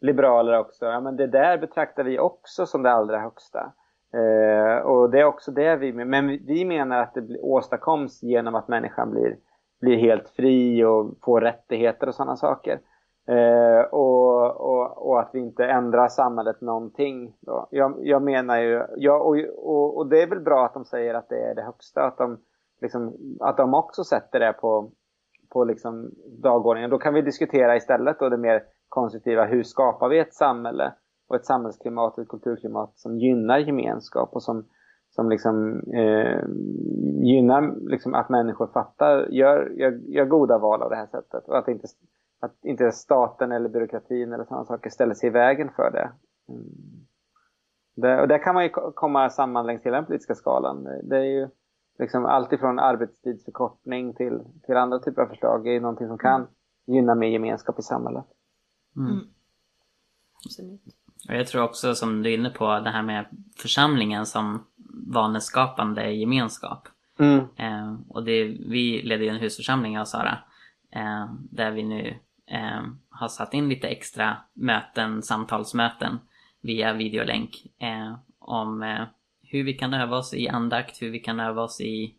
liberaler 0.02 0.60
också, 0.60 0.86
ja 0.86 1.02
men 1.02 1.16
det 1.16 1.28
där 1.28 1.58
betraktar 1.58 2.04
vi 2.04 2.20
också 2.20 2.66
som 2.66 2.84
det 2.84 2.92
allra 2.92 3.20
högsta. 3.20 3.74
Eh, 4.14 4.78
och 4.78 5.10
det 5.10 5.20
är 5.20 5.26
också 5.26 5.52
det 5.52 5.76
vi, 5.76 5.94
men 5.94 6.28
vi 6.28 6.66
menar 6.66 7.00
att 7.02 7.14
det 7.14 7.40
åstadkoms 7.42 8.24
genom 8.24 8.56
att 8.56 8.68
människan 8.68 9.12
blir, 9.12 9.38
blir 9.82 9.98
helt 9.98 10.30
fri 10.30 10.84
och 10.84 11.18
får 11.22 11.42
rättigheter 11.42 12.08
och 12.08 12.16
sådana 12.16 12.36
saker. 12.36 12.80
Eh, 13.28 13.82
och, 13.92 14.62
och, 14.62 15.08
och, 15.08 15.20
att 15.20 15.30
vi 15.34 15.40
inte 15.40 15.66
ändrar 15.66 16.08
samhället 16.08 16.62
någonting. 16.62 17.36
Då. 17.42 17.68
Jag, 17.72 17.96
jag 18.00 18.22
menar 18.22 18.58
ju, 18.58 18.84
ja, 18.96 19.20
och, 19.20 19.38
och, 19.58 19.98
och, 19.98 20.08
det 20.08 20.22
är 20.22 20.28
väl 20.28 20.40
bra 20.40 20.66
att 20.66 20.74
de 20.74 20.86
säger 20.86 21.14
att 21.14 21.30
det 21.30 21.40
är 21.40 21.56
det 21.56 21.62
högsta, 21.62 22.04
att 22.04 22.18
de, 22.18 22.38
liksom, 22.82 23.16
att 23.40 23.58
de 23.58 23.74
också 23.74 24.04
sätter 24.04 24.40
det 24.40 24.54
på, 24.54 24.92
på 25.50 25.64
liksom 25.64 26.12
dagordningen. 26.42 26.90
Då 26.90 26.98
kan 26.98 27.14
vi 27.14 27.22
diskutera 27.22 27.76
istället 27.76 28.20
då 28.20 28.30
det 28.30 28.38
mer 28.38 28.64
konstruktiva, 28.96 29.46
hur 29.46 29.64
skapar 29.64 30.10
vi 30.10 30.20
ett 30.20 30.34
samhälle 30.34 30.94
och 31.28 31.36
ett 31.36 31.46
samhällsklimat 31.46 32.18
och 32.18 32.24
ett 32.24 32.30
kulturklimat 32.30 32.98
som 32.98 33.20
gynnar 33.20 33.58
gemenskap 33.58 34.30
och 34.34 34.44
som, 34.44 34.66
som 35.10 35.30
liksom, 35.30 35.80
eh, 35.80 36.42
gynnar 37.24 37.90
liksom 37.90 38.14
att 38.14 38.30
människor 38.30 38.68
fattar, 38.68 39.28
gör, 39.28 39.70
gör, 39.70 39.92
gör 39.92 40.26
goda 40.26 40.58
val 40.58 40.82
av 40.82 40.90
det 40.90 40.96
här 40.96 41.08
sättet 41.08 41.48
och 41.48 41.58
att 41.58 41.68
inte 41.68 41.88
att 42.42 42.66
inte 42.66 42.92
staten 42.92 43.52
eller 43.52 43.70
byråkratin 43.70 44.34
eller 44.34 44.44
sådana 44.44 44.66
saker 44.66 44.90
ställer 44.90 45.14
sig 45.14 45.28
i 45.28 45.32
vägen 45.32 45.70
för 45.76 45.92
det. 45.92 46.12
Mm. 46.50 46.64
det 47.96 48.22
och 48.22 48.28
där 48.28 48.44
kan 48.44 48.54
man 48.54 48.64
ju 48.64 48.70
komma 48.96 49.30
samman 49.30 49.66
längs 49.66 49.86
hela 49.86 49.98
den 49.98 50.06
politiska 50.06 50.36
skalan. 50.36 50.84
Det 51.04 51.18
är 51.18 51.24
ju 51.24 51.48
liksom 52.00 52.26
allt 52.26 52.54
ifrån 52.54 52.80
arbetstidsförkortning 52.80 54.14
till, 54.14 54.40
till 54.66 54.78
andra 54.78 55.00
typer 55.00 55.22
av 55.22 55.28
förslag 55.28 55.68
är 55.68 55.72
ju 55.72 55.80
någonting 55.80 56.08
som 56.08 56.18
kan 56.18 56.48
gynna 56.88 57.16
mer 57.16 57.28
gemenskap 57.28 57.80
i 57.80 57.82
samhället. 57.82 58.26
Mm. 58.98 59.12
mm. 59.12 59.28
Och 61.28 61.36
jag 61.36 61.48
tror 61.48 61.64
också 61.64 61.96
som 61.96 62.24
du 62.24 62.30
är 62.30 62.38
inne 62.38 62.50
på 62.50 62.80
det 62.80 62.90
här 62.90 63.04
med 63.04 63.26
församlingen 63.58 64.26
som 64.26 64.66
vaneskapande 65.08 66.12
gemenskap. 66.12 66.88
Mm. 67.20 67.40
Eh, 67.58 67.96
och 68.08 68.24
det, 68.24 68.44
vi 68.44 69.02
leder 69.02 69.24
ju 69.24 69.30
en 69.30 69.40
husförsamling 69.40 69.94
jag 69.94 70.02
och 70.02 70.08
Sara. 70.08 70.38
Eh, 70.92 71.34
där 71.52 71.72
vi 71.72 71.84
nu 71.84 72.20
eh, 72.48 72.82
har 73.10 73.28
satt 73.28 73.54
in 73.54 73.70
lite 73.70 73.88
extra 73.88 74.38
möten, 74.54 75.22
samtalsmöten 75.22 76.20
via 76.62 76.94
videolänk 76.94 77.68
eh, 77.80 78.16
om 78.40 78.84
eh, 78.84 79.04
hur 79.42 79.64
vi 79.64 79.74
kan 79.74 79.94
öva 79.94 80.18
oss 80.18 80.34
i 80.34 80.48
andakt, 80.48 81.02
hur 81.02 81.10
vi 81.10 81.20
kan 81.20 81.40
öva 81.40 81.62
oss 81.62 81.82
i 81.82 82.16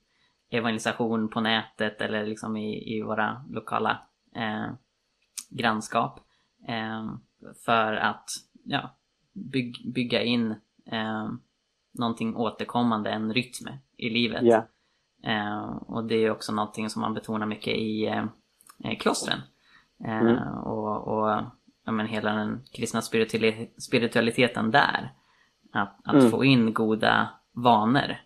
evangelisation 0.50 1.28
på 1.28 1.40
nätet 1.40 2.00
eller 2.00 2.26
liksom 2.26 2.56
i, 2.56 2.96
i 2.96 3.02
våra 3.02 3.44
lokala 3.50 4.02
eh, 4.36 4.66
grannskap. 5.50 6.20
Eh, 6.68 7.14
för 7.64 7.92
att 7.92 8.30
ja, 8.64 8.96
byg, 9.32 9.92
bygga 9.94 10.22
in 10.22 10.50
eh, 10.86 11.30
någonting 11.92 12.36
återkommande, 12.36 13.10
en 13.10 13.34
rytm 13.34 13.68
i 13.96 14.10
livet. 14.10 14.42
Yeah. 14.42 14.64
Eh, 15.22 15.66
och 15.66 16.04
det 16.04 16.14
är 16.14 16.30
också 16.30 16.52
någonting 16.52 16.90
som 16.90 17.02
man 17.02 17.14
betonar 17.14 17.46
mycket 17.46 17.74
i 17.74 18.06
eh, 18.84 18.98
klostren. 18.98 19.40
Eh, 20.04 20.18
mm. 20.18 20.38
och, 20.58 21.08
och 21.08 21.42
ja, 21.84 21.92
men 21.92 22.06
hela 22.06 22.32
den 22.32 22.62
kristna 22.72 23.02
spiritualiteten 23.78 24.70
där. 24.70 25.12
Att, 25.72 26.00
att 26.04 26.14
mm. 26.14 26.30
få 26.30 26.44
in 26.44 26.74
goda 26.74 27.28
vanor. 27.52 28.16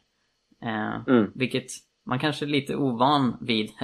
Eh, 0.63 1.01
mm. 1.09 1.33
Vilket 1.35 1.67
man 2.05 2.19
kanske 2.19 2.45
är 2.45 2.49
lite 2.49 2.77
ovan 2.77 3.37
vid, 3.41 3.71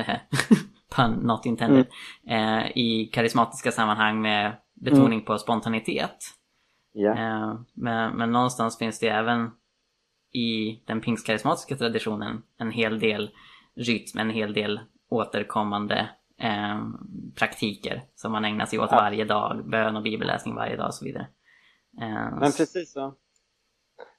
pun 0.97 1.12
not 1.12 1.47
intended, 1.47 1.86
mm. 2.26 2.59
eh, 2.59 2.70
i 2.74 3.11
karismatiska 3.12 3.70
sammanhang 3.72 4.22
med 4.22 4.57
betoning 4.74 5.18
mm. 5.18 5.24
på 5.24 5.38
spontanitet. 5.38 6.16
Yeah. 6.94 7.20
Eh, 7.20 7.59
men, 7.74 8.16
men 8.16 8.32
någonstans 8.32 8.78
finns 8.78 8.99
det 9.01 9.09
även 9.09 9.51
i 10.32 10.82
den 10.86 11.01
pingstkarismatiska 11.01 11.76
traditionen 11.76 12.42
en 12.59 12.70
hel 12.70 12.99
del 13.01 13.30
rytm, 13.76 14.18
en 14.18 14.30
hel 14.30 14.53
del 14.53 14.80
återkommande 15.09 16.09
eh, 16.38 16.80
praktiker 17.38 18.03
som 18.14 18.32
man 18.32 18.44
ägnar 18.44 18.66
sig 18.66 18.78
åt 18.78 18.88
ja. 18.90 18.97
varje 18.97 19.24
dag. 19.24 19.68
Bön 19.70 19.97
och 19.97 20.03
bibelläsning 20.03 20.55
varje 20.55 20.76
dag 20.76 20.86
och 20.86 20.94
så 20.94 21.05
vidare. 21.05 21.26
Eh, 22.01 22.30
Men 22.30 22.40
precis 22.40 22.92
så. 22.92 23.14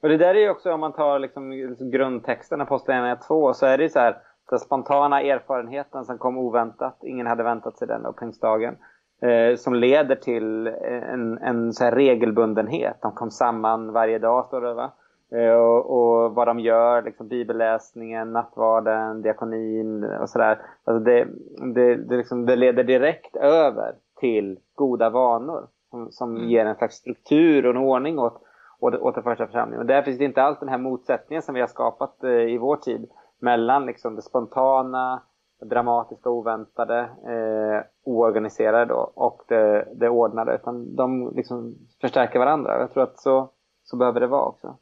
Och 0.01 0.09
det 0.09 0.17
där 0.17 0.35
är 0.35 0.39
ju 0.39 0.49
också 0.49 0.71
om 0.71 0.79
man 0.79 0.93
tar 0.93 1.19
liksom, 1.19 1.51
liksom 1.51 1.91
grundtexten, 1.91 2.61
Apostlagärningarna 2.61 3.21
2, 3.21 3.53
så 3.53 3.65
är 3.65 3.77
det 3.77 3.83
ju 3.83 3.89
så 3.89 3.99
här 3.99 4.17
den 4.49 4.59
spontana 4.59 5.21
erfarenheten 5.21 6.05
som 6.05 6.17
kom 6.17 6.37
oväntat, 6.37 6.97
ingen 7.03 7.27
hade 7.27 7.43
väntat 7.43 7.77
sig 7.77 7.87
den 7.87 8.13
pingstdagen. 8.13 8.75
Eh, 9.21 9.55
som 9.55 9.73
leder 9.73 10.15
till 10.15 10.67
en, 10.67 11.37
en 11.37 11.73
så 11.73 11.85
regelbundenhet. 11.85 12.97
De 13.01 13.11
kom 13.11 13.31
samman 13.31 13.93
varje 13.93 14.19
dag, 14.19 14.45
står 14.45 14.61
det 14.61 14.73
va? 14.73 14.91
Eh, 15.31 15.53
och, 15.53 15.85
och, 15.85 16.35
vad 16.35 16.47
de 16.47 16.59
gör, 16.59 17.01
liksom 17.01 17.27
bibelläsningen, 17.27 18.33
nattvarden, 18.33 19.21
diakonin 19.21 20.03
och 20.03 20.29
sådär. 20.29 20.61
Alltså 20.83 21.03
det, 21.03 21.27
det, 21.75 21.95
det, 21.95 22.17
liksom, 22.17 22.45
det, 22.45 22.55
leder 22.55 22.83
direkt 22.83 23.35
över 23.35 23.95
till 24.19 24.59
goda 24.75 25.09
vanor 25.09 25.67
som, 25.89 26.11
som 26.11 26.35
mm. 26.35 26.49
ger 26.49 26.65
en 26.65 26.75
slags 26.75 26.95
struktur 26.95 27.65
och 27.65 27.71
en 27.71 27.77
ordning 27.77 28.19
åt, 28.19 28.41
åt, 28.79 28.95
åt 28.95 29.15
den 29.15 29.23
första 29.23 29.45
församlingen. 29.45 29.81
Och 29.81 29.87
där 29.87 30.01
finns 30.01 30.17
det 30.17 30.25
inte 30.25 30.43
alls 30.43 30.59
den 30.59 30.69
här 30.69 30.77
motsättningen 30.77 31.41
som 31.41 31.55
vi 31.55 31.61
har 31.61 31.67
skapat 31.67 32.23
eh, 32.23 32.31
i 32.31 32.57
vår 32.57 32.75
tid 32.75 33.09
mellan 33.41 33.85
liksom 33.85 34.15
det 34.15 34.21
spontana, 34.21 35.23
dramatiska, 35.69 36.29
oväntade, 36.29 36.99
eh, 37.03 37.85
oorganiserade 38.03 38.85
då, 38.85 39.11
och 39.15 39.41
det, 39.47 39.87
det 39.95 40.09
ordnade. 40.09 40.55
Utan 40.55 40.95
de 40.95 41.33
liksom 41.35 41.75
förstärker 42.01 42.39
varandra. 42.39 42.79
Jag 42.79 42.93
tror 42.93 43.03
att 43.03 43.19
så, 43.19 43.51
så 43.83 43.97
behöver 43.97 44.19
det 44.19 44.27
vara 44.27 44.45
också. 44.45 44.77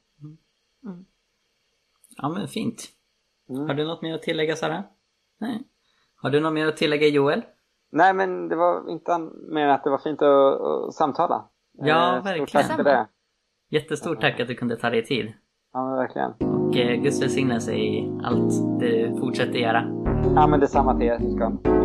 Mm. 0.85 1.05
Ja 2.17 2.29
men 2.29 2.47
fint. 2.47 2.83
Mm. 3.49 3.67
Har 3.67 3.73
du 3.73 3.85
något 3.85 4.01
mer 4.01 4.15
att 4.15 4.21
tillägga 4.21 4.55
Sara? 4.55 4.83
Nej. 5.39 5.63
Har 6.15 6.29
du 6.29 6.39
något 6.39 6.53
mer 6.53 6.67
att 6.67 6.77
tillägga 6.77 7.07
Joel? 7.07 7.45
Nej 7.91 8.13
men 8.13 8.47
det 8.47 8.55
var 8.55 8.89
inte 8.89 9.19
mer 9.51 9.65
än 9.65 9.71
att 9.71 9.83
det 9.83 9.89
var 9.89 9.97
fint 9.97 10.21
att, 10.21 10.61
att 10.61 10.93
samtala. 10.93 11.49
Ja, 11.71 12.17
eh, 12.17 12.23
verkligen. 12.23 12.47
Stort 12.47 12.67
tack 12.67 12.75
för 12.75 12.83
det. 12.83 13.07
Jättestort 13.69 14.21
tack 14.21 14.39
att 14.39 14.47
du 14.47 14.55
kunde 14.55 14.75
ta 14.75 14.89
dig 14.89 15.05
tid. 15.05 15.33
Ja, 15.73 15.95
verkligen. 15.95 16.54
Eh, 16.75 17.01
Guds 17.01 17.21
välsignelse 17.21 17.73
i 17.73 18.11
allt 18.23 18.79
du 18.79 19.15
fortsätter 19.19 19.59
göra. 19.59 19.83
Ja, 20.35 20.47
men 20.47 20.59
detsamma 20.59 20.97
till 20.97 21.07
er 21.07 21.19
syskon. 21.19 21.84